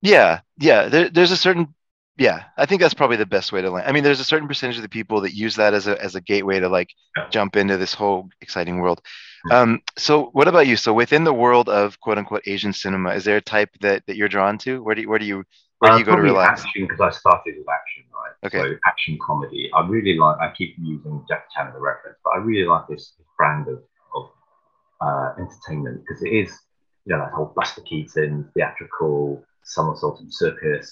[0.00, 0.88] Yeah, yeah.
[0.88, 1.74] There, there's a certain,
[2.18, 2.44] yeah.
[2.56, 3.86] I think that's probably the best way to land.
[3.88, 6.14] I mean, there's a certain percentage of the people that use that as a as
[6.16, 7.28] a gateway to like Yeah.
[7.30, 9.00] jump into this whole exciting world.
[9.48, 9.60] Yeah.
[9.60, 10.76] Um, so what about you?
[10.76, 14.16] So within the world of quote unquote Asian cinema, is there a type that that
[14.16, 14.82] you're drawn to?
[14.82, 15.44] Where do you, where do you
[15.78, 16.62] where do Uh, you go to relax?
[16.64, 18.34] Action because I started with action, right?
[18.46, 18.58] Okay.
[18.74, 19.70] So action comedy.
[19.74, 20.36] I really like.
[20.40, 23.78] I keep using Jackie Chan as a reference, but I really like this brand of
[25.04, 26.50] uh, entertainment because it is,
[27.04, 30.86] you know, that whole Buster Keaton theatrical somersaulting circus.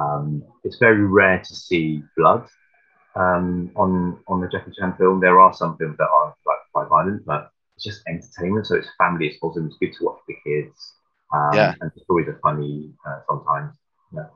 [0.00, 2.44] Um, it's very rare to see blood
[3.16, 5.20] um, on on the Jackie Chan film.
[5.20, 8.66] There are some films that are like quite violent, but it's just entertainment.
[8.66, 9.26] So it's family.
[9.28, 9.66] It's awesome.
[9.66, 10.94] It's good to watch the kids.
[11.34, 11.74] Um, Yeah.
[11.80, 13.74] And the stories are funny uh, sometimes.
[14.14, 14.26] Yeah.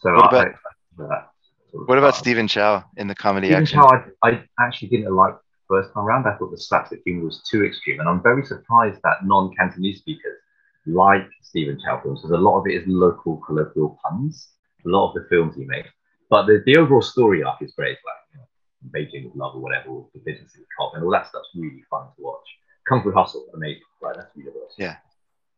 [0.00, 0.50] So What I, about- I,
[0.98, 1.28] that
[1.70, 2.14] sort of What about.
[2.16, 3.78] Stephen Chow in the comedy Even action?
[3.78, 3.88] how
[4.22, 5.34] I, I actually didn't like
[5.68, 6.26] first time around.
[6.26, 10.38] I thought the slapstick humor was too extreme, and I'm very surprised that non-Cantonese speakers
[10.86, 14.48] like Stephen Chow films because a lot of it is local colloquial puns.
[14.84, 15.88] A lot of the films he makes,
[16.28, 17.96] but the, the overall story arc is great.
[18.04, 18.46] Like you know,
[18.92, 21.48] Beijing with love or whatever, or the business of the cop, and all that stuff's
[21.54, 22.46] really fun to watch.
[22.86, 24.14] Kung Fu Hustle, amazing, right?
[24.14, 24.76] That's universal.
[24.76, 24.96] Yeah.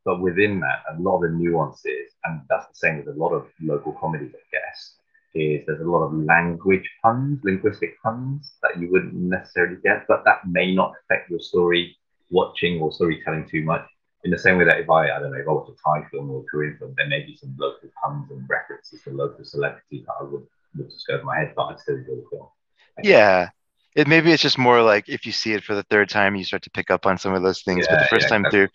[0.05, 3.33] But within that, a lot of the nuances, and that's the same with a lot
[3.33, 4.99] of local comedies, I guess,
[5.37, 10.25] is there's a lot of language puns, linguistic puns that you wouldn't necessarily get, but
[10.25, 11.96] that may not affect your story
[12.31, 13.87] watching or storytelling too much.
[14.25, 16.09] In the same way that if I, I don't know, if I watch a Thai
[16.11, 19.44] film or a Korean film, there may be some local puns and references to local
[19.44, 20.46] celebrities that I would,
[20.77, 22.49] would just go over my head, but I'd still enjoy the film.
[23.05, 23.51] Yeah.
[23.94, 26.44] It maybe it's just more like if you see it for the third time, you
[26.44, 27.87] start to pick up on some of those things.
[27.88, 28.59] but the first yeah, time exactly.
[28.59, 28.68] through,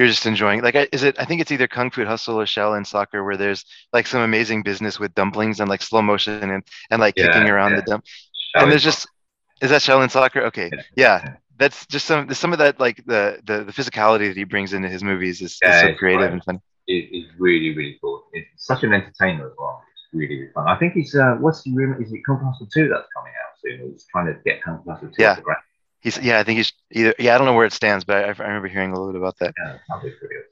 [0.00, 0.62] you're just enjoying.
[0.62, 1.20] Like, is it?
[1.20, 4.62] I think it's either Kung Fu Hustle or Shaolin Soccer, where there's like some amazing
[4.62, 7.76] business with dumplings and like slow motion and and like kicking around yeah.
[7.76, 8.04] the dump.
[8.54, 9.06] And there's just
[9.60, 10.40] is that Shaolin Soccer?
[10.44, 11.20] Okay, Yeah.
[11.24, 11.34] yeah.
[11.58, 14.88] That's just some some of that like the the, the physicality that he brings into
[14.88, 16.32] his movies is, is so it's creative right.
[16.32, 16.60] and fun.
[16.86, 18.24] it is really, really cool.
[18.32, 19.82] It's such an entertainer as well.
[19.92, 20.66] It's really, really fun.
[20.66, 22.00] I think he's uh, what's the rumor?
[22.02, 23.92] Is it Kung Fu Hustle 2 that's coming out soon?
[23.92, 25.38] He's trying to get Kung Fu Hustle 2 Yeah.
[25.40, 25.60] ground.
[26.00, 28.28] He's yeah, I think he's either yeah, I don't know where it stands, but I,
[28.42, 29.54] I remember hearing a little bit about that.
[29.58, 30.46] Yeah, that'll be pretty awesome.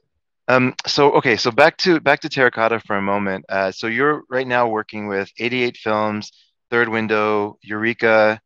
[0.47, 3.45] Um, so okay, so back to back to Terracotta for a moment.
[3.49, 6.31] Uh, so you're right now working with 88 Films,
[6.71, 8.39] Third Window, Eureka,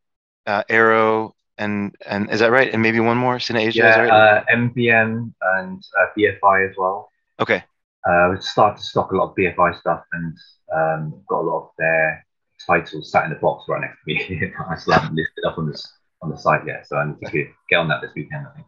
[0.46, 2.72] uh, Arrow, and and is that right?
[2.74, 3.70] And maybe one more, Cine Asia.
[3.70, 4.12] is Yeah, right?
[4.12, 7.10] uh, MPM and uh, BFI as well.
[7.40, 7.64] okay,
[8.10, 10.38] Uh, we've started to stock a lot of BFI stuff and
[10.76, 12.26] um, got a lot of their
[12.66, 14.52] titles sat in the box right next to me.
[14.70, 15.88] I still haven't listed up on this
[16.24, 18.48] on the site yet, so I need to get, on that this weekend.
[18.48, 18.68] I think.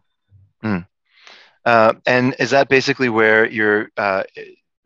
[1.64, 3.90] uh, and is that basically where you're?
[3.96, 4.22] Uh,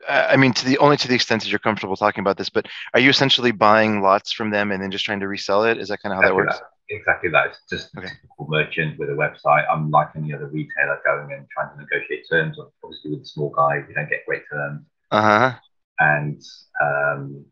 [0.09, 2.67] I mean, to the only to the extent that you're comfortable talking about this, but
[2.95, 5.77] are you essentially buying lots from them and then just trying to resell it?
[5.79, 6.63] Is that kind of how that Exactly works?
[6.89, 7.47] Exactly that.
[7.49, 9.65] It's just a typical merchant with a website.
[9.71, 12.57] I'm like any other retailer going and trying to negotiate terms.
[12.83, 14.83] Obviously, with the small guy, we don't get great terms.
[15.11, 15.59] Uh huh.
[15.99, 16.43] And
[16.83, 17.45] um,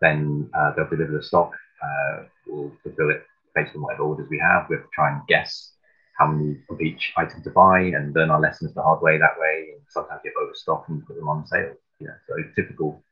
[0.00, 1.52] then uh, they'll deliver the stock.
[1.82, 4.66] Uh, we'll fulfill it based on whatever orders we have.
[4.68, 5.72] We have to try and guess
[6.18, 9.38] how many of each item to buy and learn our lessons the hard way that
[9.38, 9.70] way.
[9.74, 11.74] And sometimes you have overstock and put them on sale.
[12.00, 13.02] Yeah, so typical,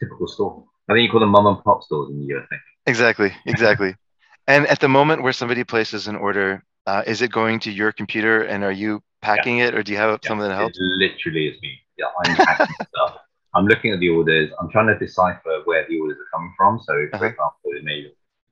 [0.00, 0.64] typical store.
[0.88, 2.44] I think you call them mom and pop stores in the US.
[2.44, 2.62] I think.
[2.86, 3.94] Exactly, exactly.
[4.46, 7.92] and at the moment where somebody places an order, uh, is it going to your
[7.92, 10.78] computer and are you packing it or do you have Yeah, something that helps?
[10.78, 11.78] It literally is me.
[11.98, 13.16] Yeah, I'm packing stuff.
[13.54, 14.50] I'm looking at the orders.
[14.60, 16.78] I'm trying to decipher where the orders are coming from.
[16.80, 17.26] So, for Uh-huh.
[17.26, 18.06] example, it may,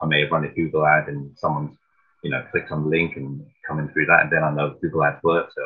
[0.04, 1.76] I may have run a Google ad and someone's,
[2.22, 5.04] you know, clicked on the link and coming through that, and then I know Google
[5.04, 5.62] ads work, so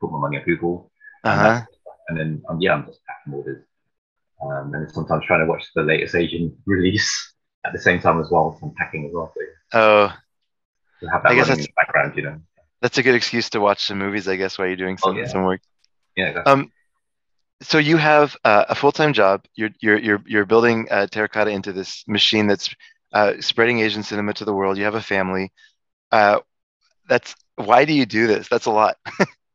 [0.00, 0.90] put my money on Google,
[1.24, 1.66] Uh and, that's-
[2.08, 3.64] and then um, yeah, I'm just packing orders.
[4.44, 8.28] Um, and sometimes trying to watch the latest Asian release at the same time as
[8.30, 8.56] well.
[8.60, 9.32] So I'm packing as well.
[9.34, 9.40] So
[9.78, 10.12] Oh,
[11.00, 12.40] to have that I guess the background, you know.
[12.82, 15.18] that's a good excuse to watch some movies, I guess, while you're doing some, Oh,
[15.18, 15.26] yeah.
[15.26, 15.60] some work.
[16.16, 16.52] Yeah, exactly.
[16.52, 16.72] Um,
[17.62, 19.44] so you have uh, a full-time job.
[19.54, 22.68] You're you're you're you're building uh, Terracotta into this machine that's
[23.14, 24.76] uh, spreading Asian cinema to the world.
[24.76, 25.52] You have a family.
[26.12, 26.40] Uh,
[27.08, 28.48] that's why do you do this?
[28.48, 28.96] That's a lot.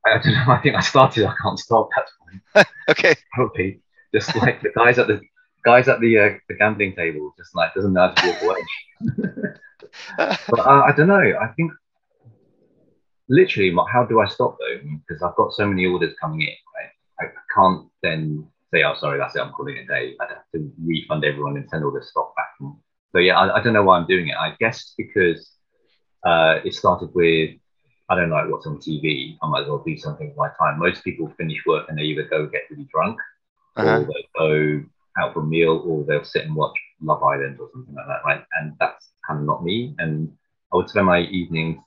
[0.06, 0.46] I don't know.
[0.48, 1.26] I think I started.
[1.26, 1.90] I can't stop.
[1.96, 2.12] That's
[2.54, 2.66] fine.
[2.90, 3.16] okay.
[3.34, 3.82] probably
[4.14, 5.20] just like the guys at the
[5.66, 9.58] guys at the uh, the gambling table, just like doesn't know how to walk away.
[10.48, 11.34] but uh, I don't know.
[11.42, 11.72] I think
[13.28, 14.80] literally, how do I stop though?
[15.08, 16.48] Because I've got so many orders coming in.
[16.48, 16.92] Right?
[17.20, 19.42] I can't then say, "Oh, sorry, that's it.
[19.42, 22.34] I'm calling it a day." I'd have to refund everyone and send all this stock
[22.38, 22.52] back.
[22.62, 22.74] And
[23.12, 24.36] so yeah, I, I, don't know why I'm doing it.
[24.36, 25.52] I guess because
[26.26, 27.56] uh, it started with
[28.10, 29.38] I don't like what's on TV.
[29.42, 30.80] I might as well do something with my time.
[30.80, 33.20] Most people finish work and they either go get really drunk,
[33.76, 34.00] uh-huh.
[34.00, 34.84] or they go
[35.20, 38.22] out for a meal, or they'll sit and watch Love Island or something like that,
[38.26, 38.44] right?
[38.60, 39.96] And that's kind of not me.
[40.00, 40.32] And
[40.74, 41.78] I would spend my evenings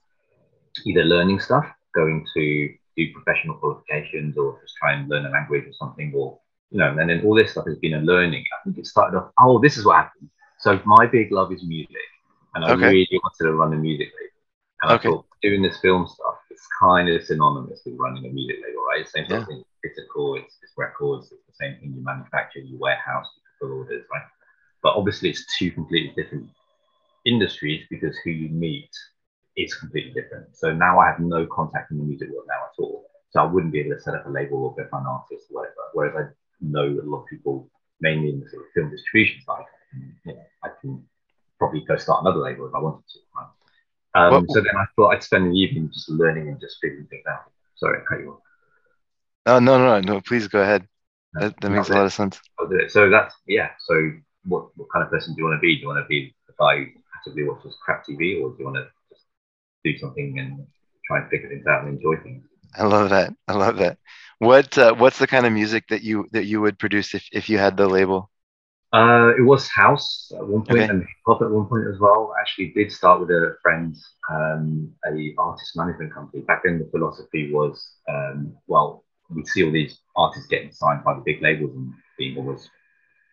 [0.85, 5.65] either learning stuff, going to do professional qualifications, or just try and learn a language
[5.65, 6.39] or something, or
[6.71, 6.95] you know.
[6.97, 8.45] And then all this stuff has been a learning.
[8.53, 9.31] I think it started off.
[9.39, 10.29] Oh, this is what happened.
[10.63, 12.07] So my big love is music,
[12.55, 12.87] and I okay.
[12.87, 14.41] really wanted to run a music label.
[14.81, 15.09] And okay.
[15.09, 18.81] I thought doing this film stuff, it's kind of synonymous with running a music label,
[18.87, 19.05] right?
[19.05, 19.43] Same yeah.
[19.43, 19.61] thing.
[19.83, 24.05] Physical, it's, it's records, it's the same thing you manufacture, you warehouse, you fulfill orders,
[24.09, 24.23] right?
[24.81, 26.47] But obviously, it's two completely different
[27.25, 28.89] industries because who you meet
[29.57, 30.55] is completely different.
[30.55, 33.03] So now I have no contact in the music world now at all.
[33.31, 35.59] So I wouldn't be able to set up a label or get an artist or
[35.59, 35.75] whatever.
[35.91, 39.65] Whereas I know a lot of people, mainly in the sort of film distribution side,
[40.25, 41.03] you know, I can
[41.59, 43.19] probably go start another label if I wanted to.
[43.35, 43.47] Right?
[44.15, 47.23] Um, so then I thought I'd spend the evening just learning and just figuring things
[47.29, 47.51] out.
[47.75, 48.39] Sorry, I cut you off.
[49.45, 50.21] Oh no, no, no!
[50.21, 50.87] Please go ahead.
[51.33, 52.39] That, that makes a lot of sense.
[52.59, 52.91] I'll do it.
[52.91, 53.71] So that's yeah.
[53.79, 54.11] So
[54.45, 55.75] what what kind of person do you want to be?
[55.75, 56.85] Do you want to be the guy who
[57.17, 59.25] actively watches crap TV, or do you want to just
[59.83, 60.65] do something and
[61.07, 62.43] try and figure things out and enjoy things?
[62.75, 63.33] I love that.
[63.47, 63.97] I love that.
[64.39, 67.49] What uh, what's the kind of music that you that you would produce if if
[67.49, 68.29] you had the label?
[68.93, 70.89] Uh, it was house at one point okay.
[70.89, 72.31] and hip hop at one point as well.
[72.37, 73.95] I Actually, did start with a friend,
[74.31, 76.43] um, a artist management company.
[76.43, 81.15] Back then, the philosophy was, um, well, we see all these artists getting signed by
[81.15, 82.69] the big labels and being always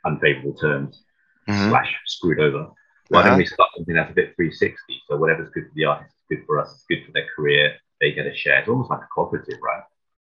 [0.07, 1.03] unfavorable terms
[1.47, 1.69] mm-hmm.
[1.69, 2.69] slash screwed over.
[3.09, 3.29] Why uh-huh.
[3.29, 5.03] don't we start something that's a bit 360?
[5.09, 6.73] So whatever's good for the artist is good for us.
[6.73, 7.75] It's good for their career.
[8.01, 8.61] They get a share.
[8.61, 9.83] It's almost like a cooperative, right?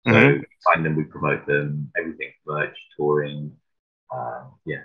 [0.07, 0.39] So mm-hmm.
[0.39, 3.53] we sign them, we promote them, everything, merch, touring,
[4.13, 4.81] um, yeah,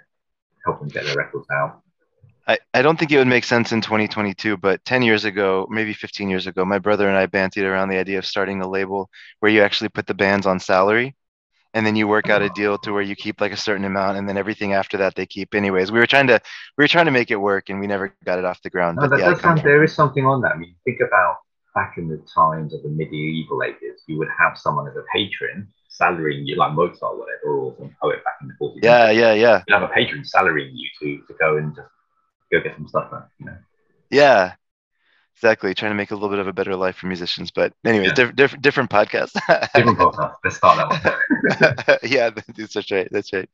[0.67, 1.81] help them get their records out.
[2.49, 5.93] I, I don't think it would make sense in 2022, but 10 years ago, maybe
[5.93, 9.11] 15 years ago, my brother and I bantied around the idea of starting a label
[9.41, 11.17] where you actually put the bands on salary
[11.75, 14.17] and then you work out a deal to where you keep like a certain amount
[14.17, 15.91] and then everything after that they keep anyways.
[15.91, 16.41] We were trying to
[16.79, 18.99] we were trying to make it work and we never got it off the ground.
[19.01, 20.53] No, but yeah, sound, there is something on that.
[20.53, 21.37] I mean, think about
[21.75, 25.69] back in the times of the medieval ages, you would have someone as a patron
[26.01, 28.79] salarying you, like Mozart or whatever, or some poet back in the 40s.
[28.83, 29.63] Yeah, yeah, yeah.
[29.69, 31.89] You have a patron salarying you to, to go and just
[32.53, 33.57] go get some stuff done, you know?
[34.11, 34.55] Yeah,
[35.35, 35.75] exactly.
[35.75, 37.51] Trying to make a little bit of a better life for musicians.
[37.51, 38.15] But anyway, yeah.
[38.15, 39.33] different, different, different podcast.
[39.75, 40.35] different podcast.
[40.45, 41.99] Let's start that one.
[42.11, 43.09] yeah, that's right.
[43.11, 43.49] That's right.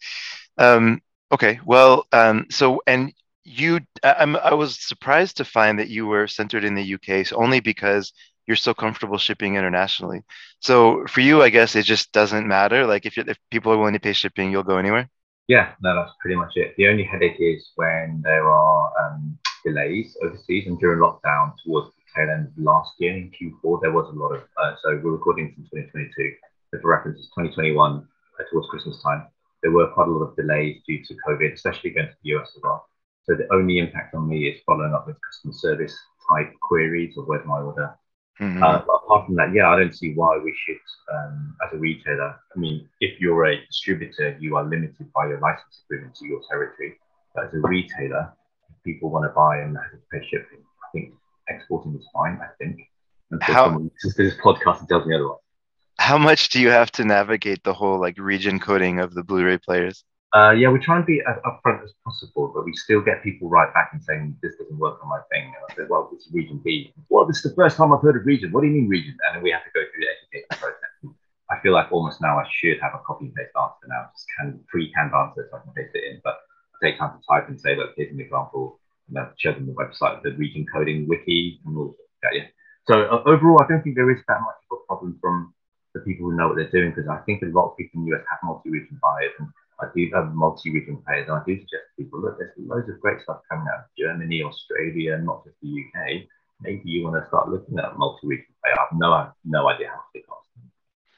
[0.59, 1.01] Um,
[1.31, 1.61] okay.
[1.65, 3.13] Well, um, so, and
[3.45, 7.37] you, I'm, I was surprised to find that you were centered in the UK so
[7.37, 8.13] only because
[8.47, 10.23] you're so comfortable shipping internationally.
[10.61, 12.87] So for you, I guess it just doesn't matter.
[12.87, 15.09] Like if if people are willing to pay shipping, you'll go anywhere.
[15.49, 16.75] Yeah, no, that's pretty much it.
[16.77, 22.03] The only headache is when there are um, delays overseas, and during lockdown towards the
[22.15, 24.43] tail end of last year in Q4, there was a lot of.
[24.57, 26.33] Uh, so we're recording from 2022.
[26.71, 27.77] So for reference, it's 2021
[28.41, 29.27] uh, towards Christmas time.
[29.63, 32.53] There were quite a lot of delays due to COVID, especially going to the US
[32.57, 32.89] as well.
[33.25, 35.97] So the only impact on me is following up with customer service
[36.29, 37.95] type queries of where's my order,
[38.40, 38.62] Mm-hmm.
[38.62, 40.81] Uh, apart from that, yeah, I don't see why we should,
[41.14, 42.35] um, as a retailer.
[42.55, 46.40] I mean, if you're a distributor, you are limited by your license agreement to your
[46.51, 46.99] territory.
[47.35, 48.33] But as a retailer,
[48.71, 51.14] if people want to buy and have to pay shipping, I think
[51.49, 52.40] exporting is fine.
[52.42, 52.81] I think.
[53.31, 55.38] Until How, someone listens to this podcast and tells me otherwise.
[55.99, 59.59] How much do you have to navigate the whole like region coding of the Blu-ray
[59.59, 60.05] players?
[60.35, 63.51] Uh, yeah, we try and be as upfront as possible, but we still get people
[63.51, 65.45] right back and saying this doesn't work on my thing.
[65.45, 66.95] And I said, well, it's region B.
[67.11, 68.51] Well, this is the first time I've heard of region.
[68.51, 69.14] What do you mean region?
[69.29, 71.16] And then we have to go through the education process.
[71.51, 74.27] I feel like almost now I should have a copy and paste answer now, just
[74.38, 76.21] can pre-canned answer so I can paste it in.
[76.25, 76.40] But
[76.81, 78.81] I take time to type and say, look, here's an example.
[79.09, 82.33] And I've them the website, the region coding wiki, and all that.
[82.33, 82.49] Yeah.
[82.88, 85.53] So uh, overall, I don't think there is that much of a problem from
[85.92, 88.09] the people who know what they're doing because I think a lot of people in
[88.09, 89.49] the US have multi-region buyers and
[89.83, 93.01] I do have multi-region players, and I do suggest to people, look, there's loads of
[93.01, 96.23] great stuff coming out of Germany, Australia, not just the UK.
[96.61, 98.75] Maybe you want to start looking at multi-region player.
[98.79, 100.49] I have no, no idea how much they cost.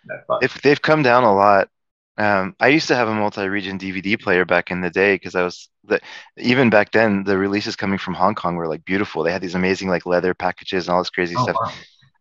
[0.07, 1.69] No, but if they've come down a lot,
[2.17, 5.43] um, I used to have a multi-region DVD player back in the day because I
[5.43, 6.01] was the,
[6.37, 9.23] even back then the releases coming from Hong Kong were like beautiful.
[9.23, 11.57] They had these amazing like leather packages and all this crazy oh, stuff.
[11.61, 11.73] Wow.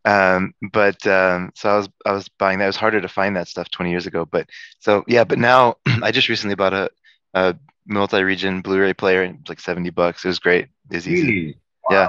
[0.05, 2.65] Um, but um, so I was I was buying that.
[2.65, 4.25] It was harder to find that stuff 20 years ago.
[4.25, 6.89] But so yeah, but now I just recently bought a,
[7.33, 7.55] a
[7.87, 9.23] multi-region Blu-ray player.
[9.23, 10.23] It was like 70 bucks.
[10.25, 10.65] It was great.
[10.91, 11.33] It was easy.
[11.33, 11.57] Really?
[11.83, 11.89] Wow.
[11.91, 12.07] Yeah.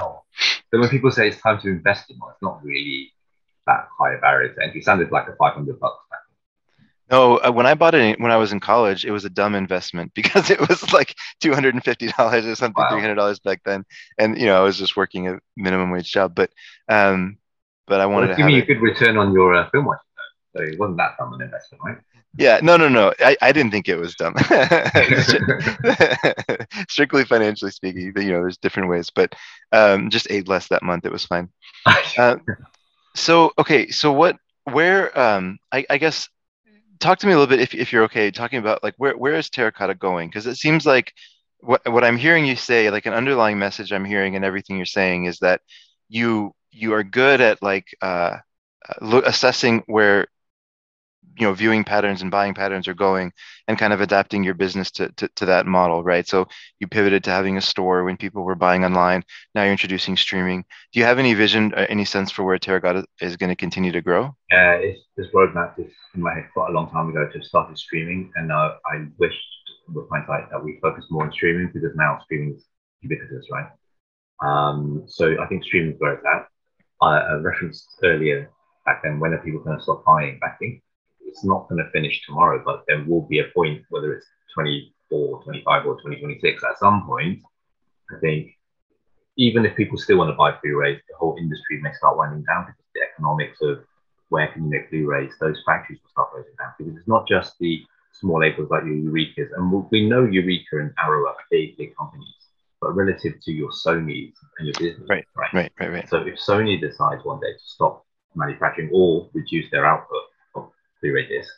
[0.73, 3.11] So when people say it's time to invest in one, it's not really
[3.67, 4.79] that high a barrier to entry.
[4.81, 5.97] It sounded like a 500 bucks.
[7.11, 9.53] No, uh, when I bought it when I was in college, it was a dumb
[9.53, 13.01] investment because it was like two hundred and fifty dollars or something, three Wow.
[13.01, 13.85] hundred dollars back then,
[14.17, 16.51] and you know I was just working a minimum wage job, but
[16.89, 17.37] um,
[17.87, 20.01] but I wanted it's to you a good return on your uh, film watching,
[20.53, 20.59] though.
[20.59, 21.97] So it wasn't that dumb an investment, right?
[22.37, 24.35] Yeah, no, no, no, I, I didn't think it was dumb.
[26.89, 29.33] Strictly financially speaking, you know, there's different ways, but
[29.71, 31.05] um, just ate less that month.
[31.05, 31.49] It was fine.
[32.17, 32.35] Uh,
[33.15, 36.27] so okay, so what, where, um, I, I guess
[36.99, 39.35] talk to me a little bit if, if you're okay talking about like where where
[39.35, 41.13] is terracotta going because it seems like
[41.59, 44.85] what what i'm hearing you say like an underlying message i'm hearing and everything you're
[44.85, 45.59] saying is that
[46.07, 48.37] you you are good at like uh,
[48.89, 50.27] uh, assessing where
[51.37, 53.31] you know viewing patterns and buying patterns are going
[53.67, 56.27] and kind of adapting your business to, to, to that model right?
[56.27, 56.47] So
[56.79, 59.23] you pivoted to having a store when people were buying online.
[59.53, 60.65] Now you're introducing streaming.
[60.93, 63.91] Do you have any vision uh, any sense for where terracotta is going to continue
[63.91, 64.35] to grow?
[64.51, 64.77] Uh,
[65.17, 67.27] this roadmap is in my head quite a long time ago.
[67.31, 69.39] To started streaming, and uh, I wished
[69.93, 72.65] with hindsight that we focused more on streaming because now streaming is
[73.01, 73.67] ubiquitous, right?
[74.43, 76.47] Um, so I think streaming is where it's at.
[77.01, 78.49] I, I referenced earlier
[78.85, 80.39] back then when are people going to stop buying?
[80.43, 80.81] I think
[81.25, 85.43] it's not going to finish tomorrow, but there will be a point, whether it's 24,
[85.43, 87.41] 25, or 2026, at some point,
[88.15, 88.51] I think
[89.37, 92.65] even if people still want to buy Blu-rays, the whole industry may start winding down
[92.67, 93.83] because the economics of
[94.29, 97.57] where can you make Blu-rays, those factories will start closing down because it's not just
[97.59, 101.95] the small labels like your Eurekas, and we know Eureka and Arrow are big, big
[101.97, 102.44] companies,
[102.81, 105.53] but relative to your Sony's and your Disney, right right?
[105.53, 109.85] right right right So if Sony decides one day to stop manufacturing or reduce their
[109.85, 110.21] output
[110.55, 110.69] of
[111.01, 111.53] Blu-ray discs,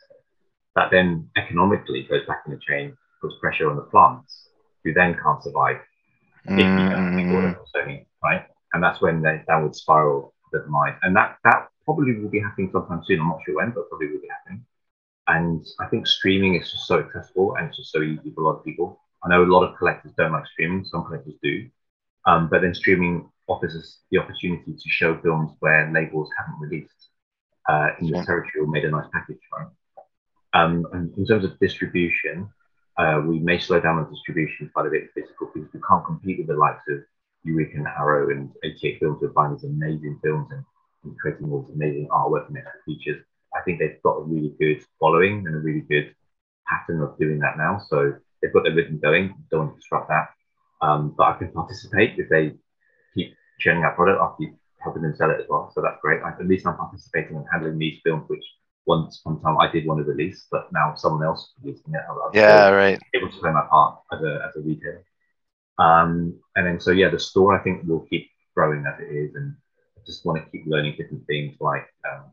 [0.75, 4.49] that then economically goes back in the chain, puts pressure on the plants,
[4.83, 5.77] who then can't survive
[6.45, 8.45] if you don't order mm from Sony, right?
[8.73, 10.95] And that's when the downward spiral the demise.
[11.03, 13.19] And that that probably will be happening sometime soon.
[13.19, 14.65] I'm not sure when, but probably will be happening.
[15.27, 18.45] And I think streaming is just so accessible and it's just so easy for a
[18.45, 19.01] lot of people.
[19.23, 21.69] I know a lot of collectors don't like streaming, some collectors do.
[22.25, 27.09] Um, but then streaming offers us the opportunity to show films where labels haven't released
[27.69, 29.67] uh, in the territory or made a nice package, right?
[30.53, 32.49] Um, and in terms of distribution,
[32.97, 36.39] uh, we may slow down on distribution quite a bit physical because we can't compete
[36.39, 36.99] with the likes of
[37.43, 40.63] Eureka and Arrow and 88 Films who are buying these amazing films and,
[41.03, 43.23] and creating all this amazing artwork and extra features.
[43.55, 46.13] I think they've got a really good following and a really good
[46.67, 47.79] pattern of doing that now.
[47.87, 49.35] So they've got their rhythm going.
[49.51, 50.29] Don't want to disrupt that.
[50.81, 52.53] Um, but I can participate if they
[53.15, 54.21] keep churning out product.
[54.21, 55.71] I'll keep helping them sell it as well.
[55.73, 56.21] So that's great.
[56.21, 58.43] I, at least I'm participating and handling these films, which
[58.85, 61.93] once upon a time I did want to release, but now someone else is releasing
[61.93, 62.01] it.
[62.07, 65.03] I'm yeah right able to play my part as a, as a retailer.
[65.77, 69.35] Um, and then, so yeah, the store I think will keep growing as it is.
[69.35, 69.55] And
[69.97, 72.31] I just want to keep learning different things like um,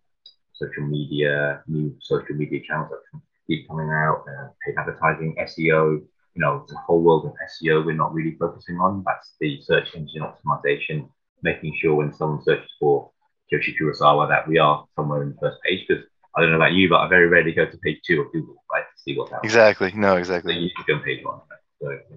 [0.52, 6.00] social media, new social media channels that keep coming out, uh, paid advertising, SEO.
[6.34, 9.02] You know, the whole world of SEO we're not really focusing on.
[9.06, 11.08] That's the search engine optimization,
[11.42, 13.10] making sure when someone searches for
[13.52, 15.84] Kiyoshi Kurosawa that we are somewhere in the first page.
[15.88, 16.04] Because
[16.36, 18.56] I don't know about you, but I very rarely go to page two of Google,
[18.72, 19.44] right, to see what's out.
[19.44, 21.40] exactly no So exactly you need to go on page one.
[21.50, 22.00] Right?
[22.08, 22.16] So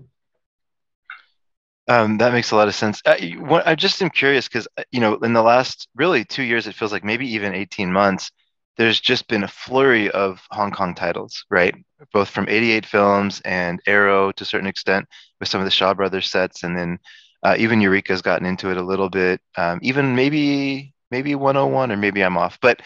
[1.88, 3.02] Um, that makes a lot of sense.
[3.06, 6.68] Uh, what, I just am curious because, you know, in the last really two years,
[6.68, 8.32] it feels like maybe even 18 months,
[8.78, 11.76] there's just been a flurry of Hong Kong titles, right?
[12.14, 15.08] Both from 88 Films and Arrow to a certain extent
[15.40, 16.64] with some of the Shaw Brothers sets.
[16.64, 17.00] And then
[17.44, 19.42] uh, even Eureka's gotten into it a little bit.
[19.58, 22.60] Um, even maybe, maybe 101 or maybe I'm off.
[22.62, 22.82] But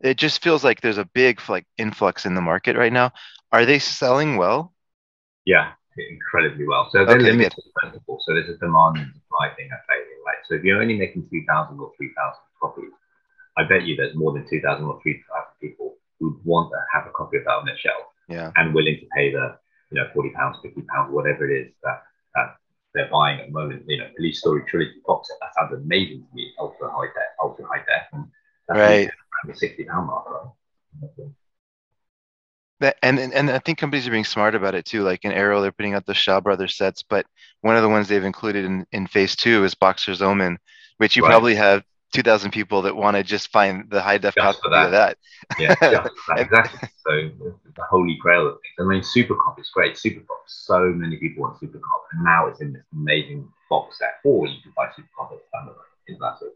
[0.00, 3.12] it just feels like there's a big like influx in the market right now.
[3.52, 4.72] Are they selling well?
[5.44, 6.88] Yeah, incredibly well.
[6.90, 8.20] So they're Okay, limited, first of all.
[8.26, 10.36] So there's a demand and supply thing at play here, right?
[10.48, 12.92] So if you're only making 2,000 or 3,000 copies,
[13.58, 15.24] I bet you there's more than 2,000 or 3,000
[15.60, 18.52] people who want to have a copy of that on their shelf Yeah.
[18.56, 19.58] and willing to pay the,
[19.90, 22.02] you know, 40 pounds, 50 pounds, whatever it is that,
[22.36, 22.56] that
[22.94, 23.82] they're buying at the moment.
[23.86, 27.30] You know, Police Story Trilogy box set, that sounds amazing to me, ultra high def,
[27.42, 28.06] ultra high def.
[28.12, 28.24] And
[28.68, 29.08] that's Right.
[29.08, 31.28] around the 60 pound mark, right?
[32.80, 35.02] That, and, and and I think companies are being smart about it too.
[35.02, 37.26] Like in Arrow, they're putting out the Shaw Brothers sets, but
[37.62, 40.58] one of the ones they've included in, in phase two is Boxer's Omen,
[40.98, 41.30] which you Right.
[41.30, 41.82] probably have
[42.12, 45.18] 2,000 people that want to just find the high def Just copy for of that.
[45.58, 46.88] Yeah, that, exactly.
[47.06, 47.30] So
[47.76, 48.74] the holy grail of things.
[48.80, 49.94] I mean, Supercop is great.
[49.94, 54.14] Supercop, so many people want Supercop, and now it's in this amazing box set.
[54.24, 55.74] Or you can buy Supercop as standalone.
[56.08, 56.52] In that sort.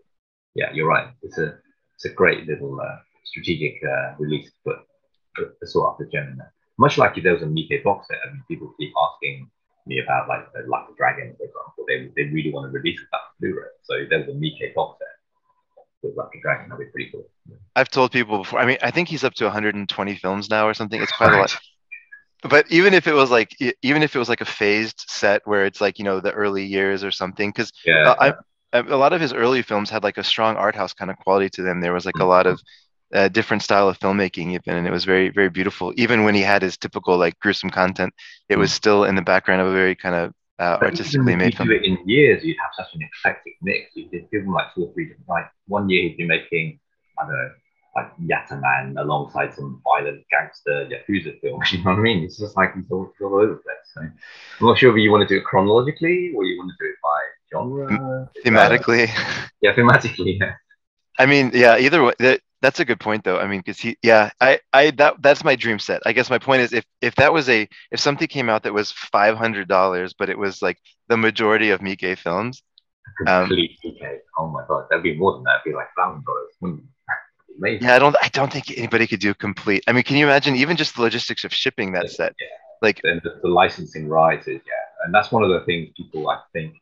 [0.55, 1.09] Yeah, you're right.
[1.22, 1.59] It's a
[1.94, 4.86] it's a great little uh, strategic uh, release but
[5.62, 6.53] a sort of the gem in there.
[6.78, 9.50] Much like if there was a Miike box set, I mean, people keep asking
[9.86, 11.84] me about like the a Dragon, for example.
[11.86, 13.68] They, they really want to release that Blu-ray.
[13.82, 15.11] So there was a Miike box set
[16.03, 16.68] with Like a Dragon.
[16.68, 17.28] That'd be pretty cool.
[17.74, 18.61] I've told people before.
[18.61, 21.00] I mean, I think he's up to 120 films now or something.
[21.00, 21.57] It's quite a lot.
[22.42, 23.50] But even if it was like,
[23.82, 26.64] even if it was like a phased set where it's like you know the early
[26.64, 28.14] years or something, because Yeah.
[28.20, 28.32] uh,
[28.72, 31.18] I, a lot of his early films had like a strong art house kind of
[31.18, 31.80] quality to them.
[31.80, 32.61] There was like a lot of
[33.14, 35.92] uh, different style of filmmaking even, and it was very very beautiful.
[35.96, 38.12] Even when he had his typical like gruesome content,
[38.48, 40.32] it was still in the background of a very kind of
[40.62, 41.68] uh, artistically made if you film.
[41.68, 43.90] do it in years, you'd have such an eclectic mix.
[43.94, 45.28] You did give him like two or three different.
[45.28, 46.78] Like one year he'd be making,
[47.18, 47.50] I don't know,
[47.96, 51.68] like Yatterman alongside some violent gangster yakuza films.
[51.72, 52.24] You know what I mean?
[52.24, 53.86] It's just like he's all, all over the place.
[53.94, 56.76] So I'm not sure if you want to do it chronologically or you want to
[56.84, 57.20] do it by
[57.52, 58.30] genre.
[58.44, 59.08] Thematically,
[59.60, 60.38] Yeah, thematically.
[60.40, 60.54] Yeah.
[61.18, 61.78] I mean, yeah.
[61.78, 63.38] Either way, that, that's a good point, though.
[63.38, 66.02] I mean, because he, yeah, I, I, that, that's my dream set.
[66.06, 68.72] I guess my point is, if, if that was a, if something came out that
[68.72, 72.62] was five hundred dollars, but it was like the majority of Miike films,
[73.26, 74.18] Um, Complete PK.
[74.38, 75.60] Oh my god, that'd be more than that.
[75.64, 76.50] It'd be like thousand dollars.
[76.60, 76.86] Hmm.
[77.58, 77.86] Amazing.
[77.86, 79.84] yeah, I don't, I don't think anybody could do complete.
[79.86, 82.34] I mean, can you imagine even just the logistics of shipping that set?
[82.40, 82.46] Yeah.
[82.80, 86.38] Like, the, the licensing rights is yeah, and that's one of the things people I
[86.52, 86.74] think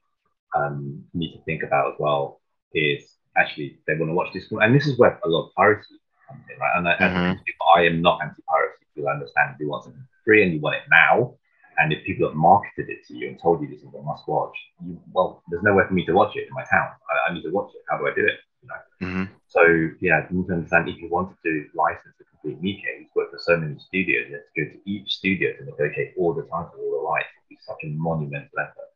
[0.57, 2.41] um, need to think about as well
[2.72, 5.55] is actually they want to watch this one, and this is where a lot of
[5.55, 5.97] piracy
[6.28, 6.74] comes in, right?
[6.78, 7.30] And I, Mhm.
[7.30, 7.38] and
[7.76, 10.76] I am not anti-piracy because I understand if you want something free and you want
[10.76, 11.34] it now,
[11.78, 14.26] and if people have marketed it to you and told you this is a must
[14.28, 16.88] watch, you well, there's nowhere for me to watch it in my town.
[17.11, 17.82] I, I need to watch it.
[17.88, 18.38] How do I do it?
[18.62, 18.80] You know.
[19.07, 19.28] mhm.
[19.47, 19.62] So
[20.01, 23.32] yeah, you need to understand if you wanted to license a complete Miike, he's worked
[23.32, 26.43] for so many studios, you have to go to each studio to negotiate all the
[26.53, 27.32] time for all the rights.
[27.51, 28.91] It's such a monumental effort.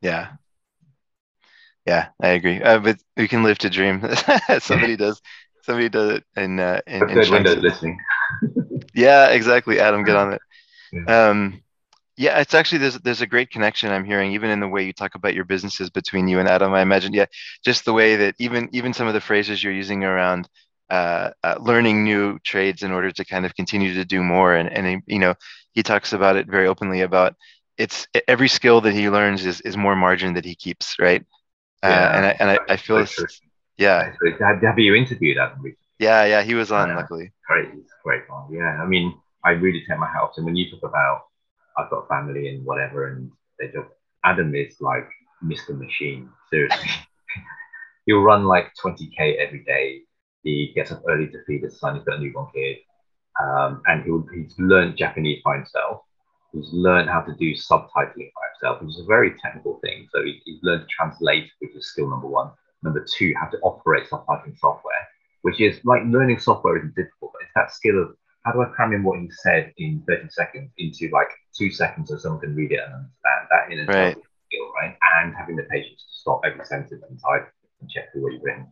[0.00, 0.36] yeah,
[1.90, 2.62] yeah, I agree.
[2.62, 3.96] Uh, but we can live to dream.
[4.60, 5.20] somebody does,
[5.62, 7.98] somebody does it in, uh, in, in window listening.
[8.94, 9.78] Yeah, exactly.
[9.78, 10.42] Adam, get on it.
[10.92, 11.28] Yeah.
[11.28, 11.62] Um,
[12.16, 14.92] yeah, it's actually there's there's a great connection I'm hearing even in the way you
[14.92, 16.74] talk about your businesses between you and Adam.
[16.74, 17.26] I imagine, yeah,
[17.64, 20.48] just the way that even even some of the phrases you're using around
[20.90, 24.68] uh, uh, learning new trades in order to kind of continue to do more, and
[24.68, 25.34] and you know
[25.72, 27.34] he talks about it very openly about
[27.78, 31.24] it's every skill that he learns is is more margin that he keeps, right?
[31.82, 32.16] Uh, Yeah.
[32.16, 33.40] and I and I, I feel this,
[33.78, 35.86] yeah, have, have you interviewed Adam recently?
[35.98, 36.42] yeah, yeah.
[36.42, 36.96] He was on Yeah.
[36.96, 37.32] luckily.
[37.48, 38.48] Great, it's great fun.
[38.52, 39.14] Yeah, I mean,
[39.44, 40.32] I really take my hat off.
[40.36, 41.22] And when you talk about
[41.78, 43.88] I've got family and whatever, and they just
[44.24, 45.08] Adam is like
[45.42, 45.70] Mr.
[45.78, 46.28] Machine.
[46.50, 46.90] Seriously,
[48.06, 50.02] he'll run like 20k every day.
[50.42, 51.96] He gets up early to feed his son.
[51.96, 52.78] He's got a newborn kid,
[53.42, 56.02] um, and he'll, he's learned Japanese by himself.
[56.52, 60.08] He's learned how to do subtitling by himself, which is a very technical thing.
[60.12, 62.50] So he, he's learned to translate, which is skill number one.
[62.82, 65.08] Number two, how to operate subtitling software,
[65.42, 68.66] which is like learning software isn't difficult, but it's that skill of how do I
[68.66, 72.56] cram in what you said in 30 seconds into like two seconds so someone can
[72.56, 74.16] read it and understand that in itself Right.
[74.16, 74.96] a skill, right?
[75.20, 78.42] And having the patience to stop every sentence and type and check through what you've
[78.42, 78.66] written.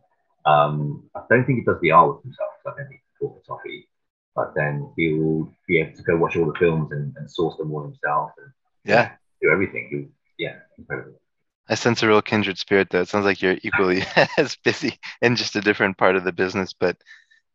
[0.46, 3.28] Um, I don't think he does the R with himself, so I don't think he's
[3.28, 3.86] talk for toffee.
[4.34, 7.72] But then he'll be able to go watch all the films and, and source them
[7.72, 8.52] all himself and
[8.84, 9.10] Yeah,
[9.42, 9.88] do everything.
[9.90, 10.06] He'll,
[10.38, 11.20] yeah, incredible.
[11.68, 13.00] I sense a real kindred spirit though.
[13.00, 14.02] It sounds like you're equally
[14.38, 16.72] as busy in just a different part of the business.
[16.72, 16.96] But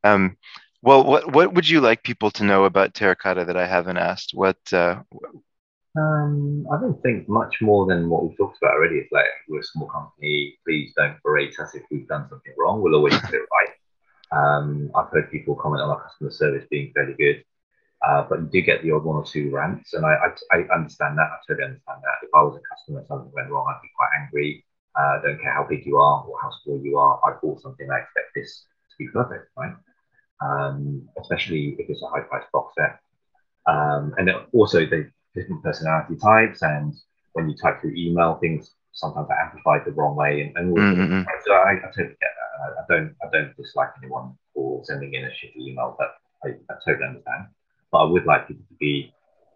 [0.03, 0.37] um,
[0.81, 4.31] well, what what would you like people to know about Terracotta that I haven't asked?
[4.33, 5.01] What uh,
[5.95, 8.97] Um, I don't think much more than what we've talked about already.
[8.97, 10.57] It's like we're a small company.
[10.65, 12.81] Please don't berate us if we've done something wrong.
[12.81, 13.75] We'll always do it right.
[14.33, 17.43] Um, I've heard people comment on our customer service being fairly good,
[18.07, 20.75] uh, but you do get the odd one or two rants, and I, I, I
[20.75, 21.29] understand that.
[21.31, 22.25] I totally understand that.
[22.25, 24.65] If I was a customer and something went wrong, I'd be quite angry.
[24.99, 27.19] Uh, I don't care how big you are or how small you are.
[27.25, 27.89] I bought something.
[27.89, 29.73] I expect this to be perfect, right?
[30.41, 32.99] Um, especially if it's a high-priced box set.
[33.67, 36.93] Um, and also the different personality types, and
[37.33, 40.93] when you type through email, things sometimes are amplified the wrong way, and, and Mm,
[40.93, 42.42] of mm, so I, I totally get that.
[42.61, 46.55] I, I don't I don't dislike anyone for sending in a shitty email, but I,
[46.71, 47.47] I totally understand.
[47.91, 49.13] But I would like people to be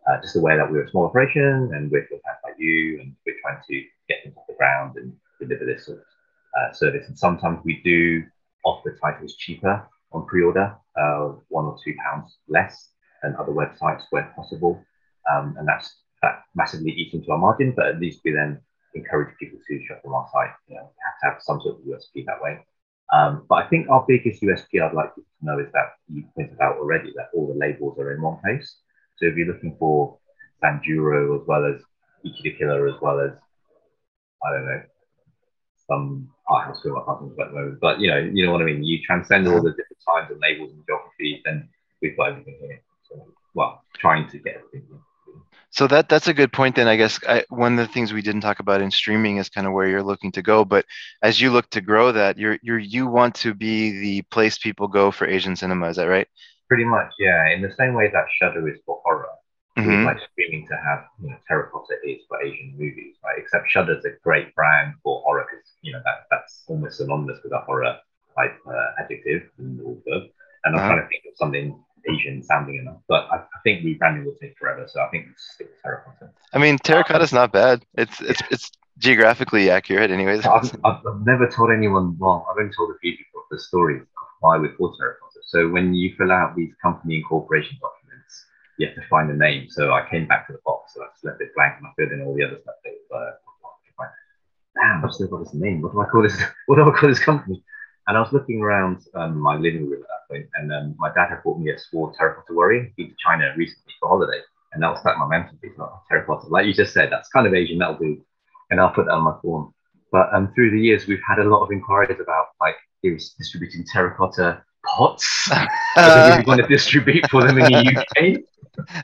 [0.07, 3.35] uh, just aware that we're a small operation and we're fans like you, and we're
[3.41, 6.03] trying to get off the ground and deliver this sort of
[6.57, 7.07] uh, service.
[7.07, 8.23] And sometimes we do
[8.63, 12.89] offer titles cheaper on pre-order, uh, one or two pounds less
[13.21, 14.83] than other websites where possible.
[15.31, 18.59] Um, and that's that massively eats into our margin, but at least we then
[18.95, 20.51] encourage people to shop from our site.
[20.67, 22.59] You know, we have to have some sort of USP that way.
[23.13, 26.25] Um, but I think our biggest USP I'd like you to know is that you
[26.35, 28.77] pointed out already that all the labels are in one place.
[29.17, 30.17] So if you're looking for
[30.63, 31.81] Sanjuro as well as
[32.23, 33.31] the Killer as well as
[34.43, 34.81] I don't know
[35.87, 38.45] some art house film I can't think of at the moment, but you know you
[38.45, 38.83] know what I mean.
[38.83, 41.69] You transcend all the different times and labels and geographies, then
[42.01, 42.81] we've got everything here.
[43.09, 44.87] So, well, trying to get everything.
[44.89, 44.99] Here.
[45.77, 46.75] So that that's a good point.
[46.75, 49.47] Then I guess I, one of the things we didn't talk about in streaming is
[49.47, 50.65] kind of where you're looking to go.
[50.65, 50.87] But
[51.21, 54.87] as you look to grow that, you're you're you want to be the place people
[54.87, 55.89] go for Asian cinema.
[55.89, 56.27] Is that right?
[56.67, 57.53] Pretty much, yeah.
[57.53, 59.29] In the same way that Shudder is for horror,
[59.77, 60.03] mm-hmm.
[60.03, 63.37] like streaming to have you know terracotta is for Asian movies, right?
[63.37, 67.53] Except Shudder's a great brand for horror because you know that that's almost synonymous with
[67.53, 67.97] a horror
[68.35, 70.23] type uh, adjective in the verb.
[70.65, 70.87] And I'm uh-huh.
[70.87, 72.97] trying to think of something Asian sounding enough.
[73.07, 76.31] But I, I think rebranding will take forever, so I think stick with terracotta.
[76.53, 77.85] I mean, terracotta is not bad.
[77.95, 80.45] It's it's it's geographically accurate, anyways.
[80.45, 82.17] I've, I've, never told anyone.
[82.17, 84.07] Well, I've only told a few people the story of
[84.39, 85.39] why we call terracotta.
[85.43, 88.45] So when you fill out these company incorporation documents,
[88.77, 89.67] you have to find a name.
[89.69, 91.91] So I came back to the box, so I just left it blank, and I
[91.95, 92.75] filled in all the other stuff.
[92.83, 93.31] That, uh,
[94.79, 95.81] Damn, I've still got this name.
[95.81, 96.39] What do I call this?
[96.67, 97.63] What do I call this company?
[98.07, 101.09] And I was looking around um, my living room at that point, and um, my
[101.13, 102.91] dad had bought me a small terracotta warrior.
[102.95, 104.39] Been to China recently for holiday,
[104.73, 106.47] and that was like my mantelpiece, like terracotta.
[106.47, 107.77] Like you just said, that's kind of Asian.
[107.77, 108.23] That'll do,
[108.71, 109.73] and I'll put that on my form.
[110.11, 113.31] But um, through the years, we've had a lot of inquiries about like he was
[113.31, 115.49] distributing terracotta pots.
[115.51, 118.39] uh, we want to distribute for them in the UK.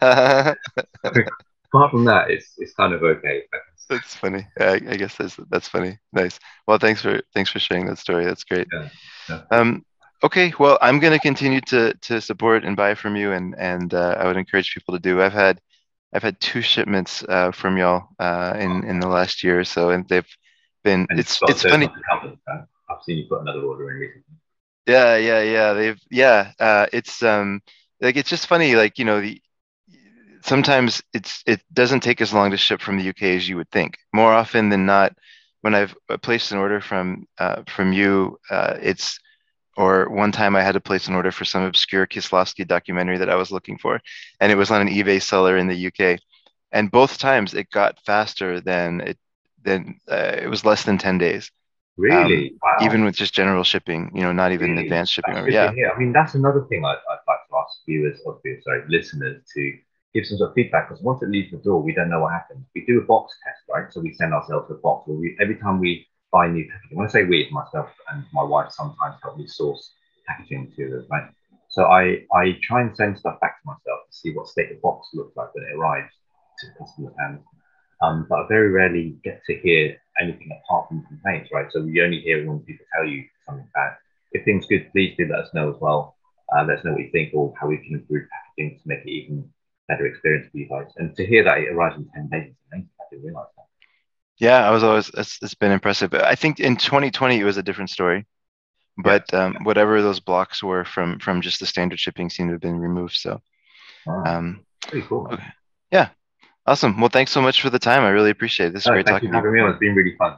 [1.73, 3.43] Apart from that, it's it's kind of okay.
[3.89, 4.47] That's funny.
[4.59, 5.97] I, I, guess that's that's funny.
[6.11, 6.39] Nice.
[6.67, 8.25] Well, thanks for thanks for sharing that story.
[8.25, 8.67] That's great.
[8.71, 8.89] Yeah,
[9.29, 9.41] yeah.
[9.51, 9.85] Um,
[10.23, 10.53] okay.
[10.57, 14.15] Well, I'm going to continue to to support and buy from you, and and uh,
[14.17, 15.21] I would encourage people to do.
[15.21, 15.59] I've had
[16.13, 19.89] I've had two shipments uh, from y'all uh, in in the last year or so,
[19.89, 20.37] and they've
[20.83, 21.05] been.
[21.09, 21.89] And it's it's funny.
[22.89, 24.37] I've seen you put another order in recently.
[24.85, 25.73] Yeah, yeah, yeah.
[25.73, 26.51] They've yeah.
[26.59, 27.61] Uh, it's um
[28.01, 28.75] like it's just funny.
[28.75, 29.41] Like you know the
[30.43, 33.71] sometimes it's it doesn't take as long to ship from the UK as you would
[33.71, 33.97] think.
[34.13, 35.15] More often than not,
[35.61, 39.19] when I've uh, placed an order from uh, from you, uh, it's
[39.75, 43.29] or one time I had to place an order for some obscure Kieslowski documentary that
[43.29, 44.01] I was looking for,
[44.39, 46.19] and it was on an eBay seller in the UK,
[46.71, 49.17] and both times it got faster than it
[49.63, 51.49] than uh, it was less than ten days.
[51.95, 52.49] Really?
[52.49, 52.85] Um, wow.
[52.85, 54.85] Even with just general shipping, you know, not even really?
[54.85, 55.37] advanced shipping.
[55.37, 55.71] Or, yeah.
[55.95, 59.77] I mean, that's another thing I'd, I'd like to ask viewers, or sorry, listeners to
[60.13, 62.33] give some sort of feedback because once it leaves the door, we don't know what
[62.33, 62.65] happens.
[62.75, 63.91] We do a box test, right?
[63.91, 65.07] So we send ourselves a box.
[65.07, 68.43] Where we, every time we buy new packaging, when I say we, myself and my
[68.43, 69.93] wife sometimes help me source
[70.27, 71.29] packaging materials, right?
[71.69, 74.75] So I, I try and send stuff back to myself to see what state the
[74.75, 76.11] box looks like when it arrives
[76.59, 77.41] to customer's hands.
[78.01, 81.71] Um, but I very rarely get to hear anything apart from complaints, right?
[81.71, 83.95] So we only hear when people tell you something bad.
[84.33, 86.15] If things good, please do let us know as well.
[86.55, 88.99] Uh, let us know what you think or how we can improve packaging to make
[89.05, 89.49] it even
[89.87, 90.91] better experience for you guys.
[90.97, 92.77] And to hear that it arrives in 10 days, I
[93.11, 93.65] didn't realize that.
[94.37, 96.13] Yeah, I was always, it's, it's been impressive.
[96.13, 98.25] I think in 2020, it was a different story.
[98.97, 99.45] But yeah.
[99.45, 102.79] um, whatever those blocks were from from just the standard shipping seem to have been
[102.79, 103.15] removed.
[103.15, 103.41] So,
[104.05, 105.27] um, pretty cool.
[105.31, 105.43] Okay.
[105.91, 106.09] Yeah,
[106.65, 106.99] awesome.
[106.99, 108.03] Well, thanks so much for the time.
[108.03, 108.73] I really appreciate it.
[108.73, 109.13] This is great talking.
[109.13, 109.71] Thank you for having me on.
[109.71, 110.37] It's been really fun.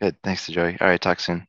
[0.00, 0.16] Good.
[0.24, 0.76] Thanks, to Joey.
[0.80, 1.00] All right.
[1.00, 1.46] Talk soon.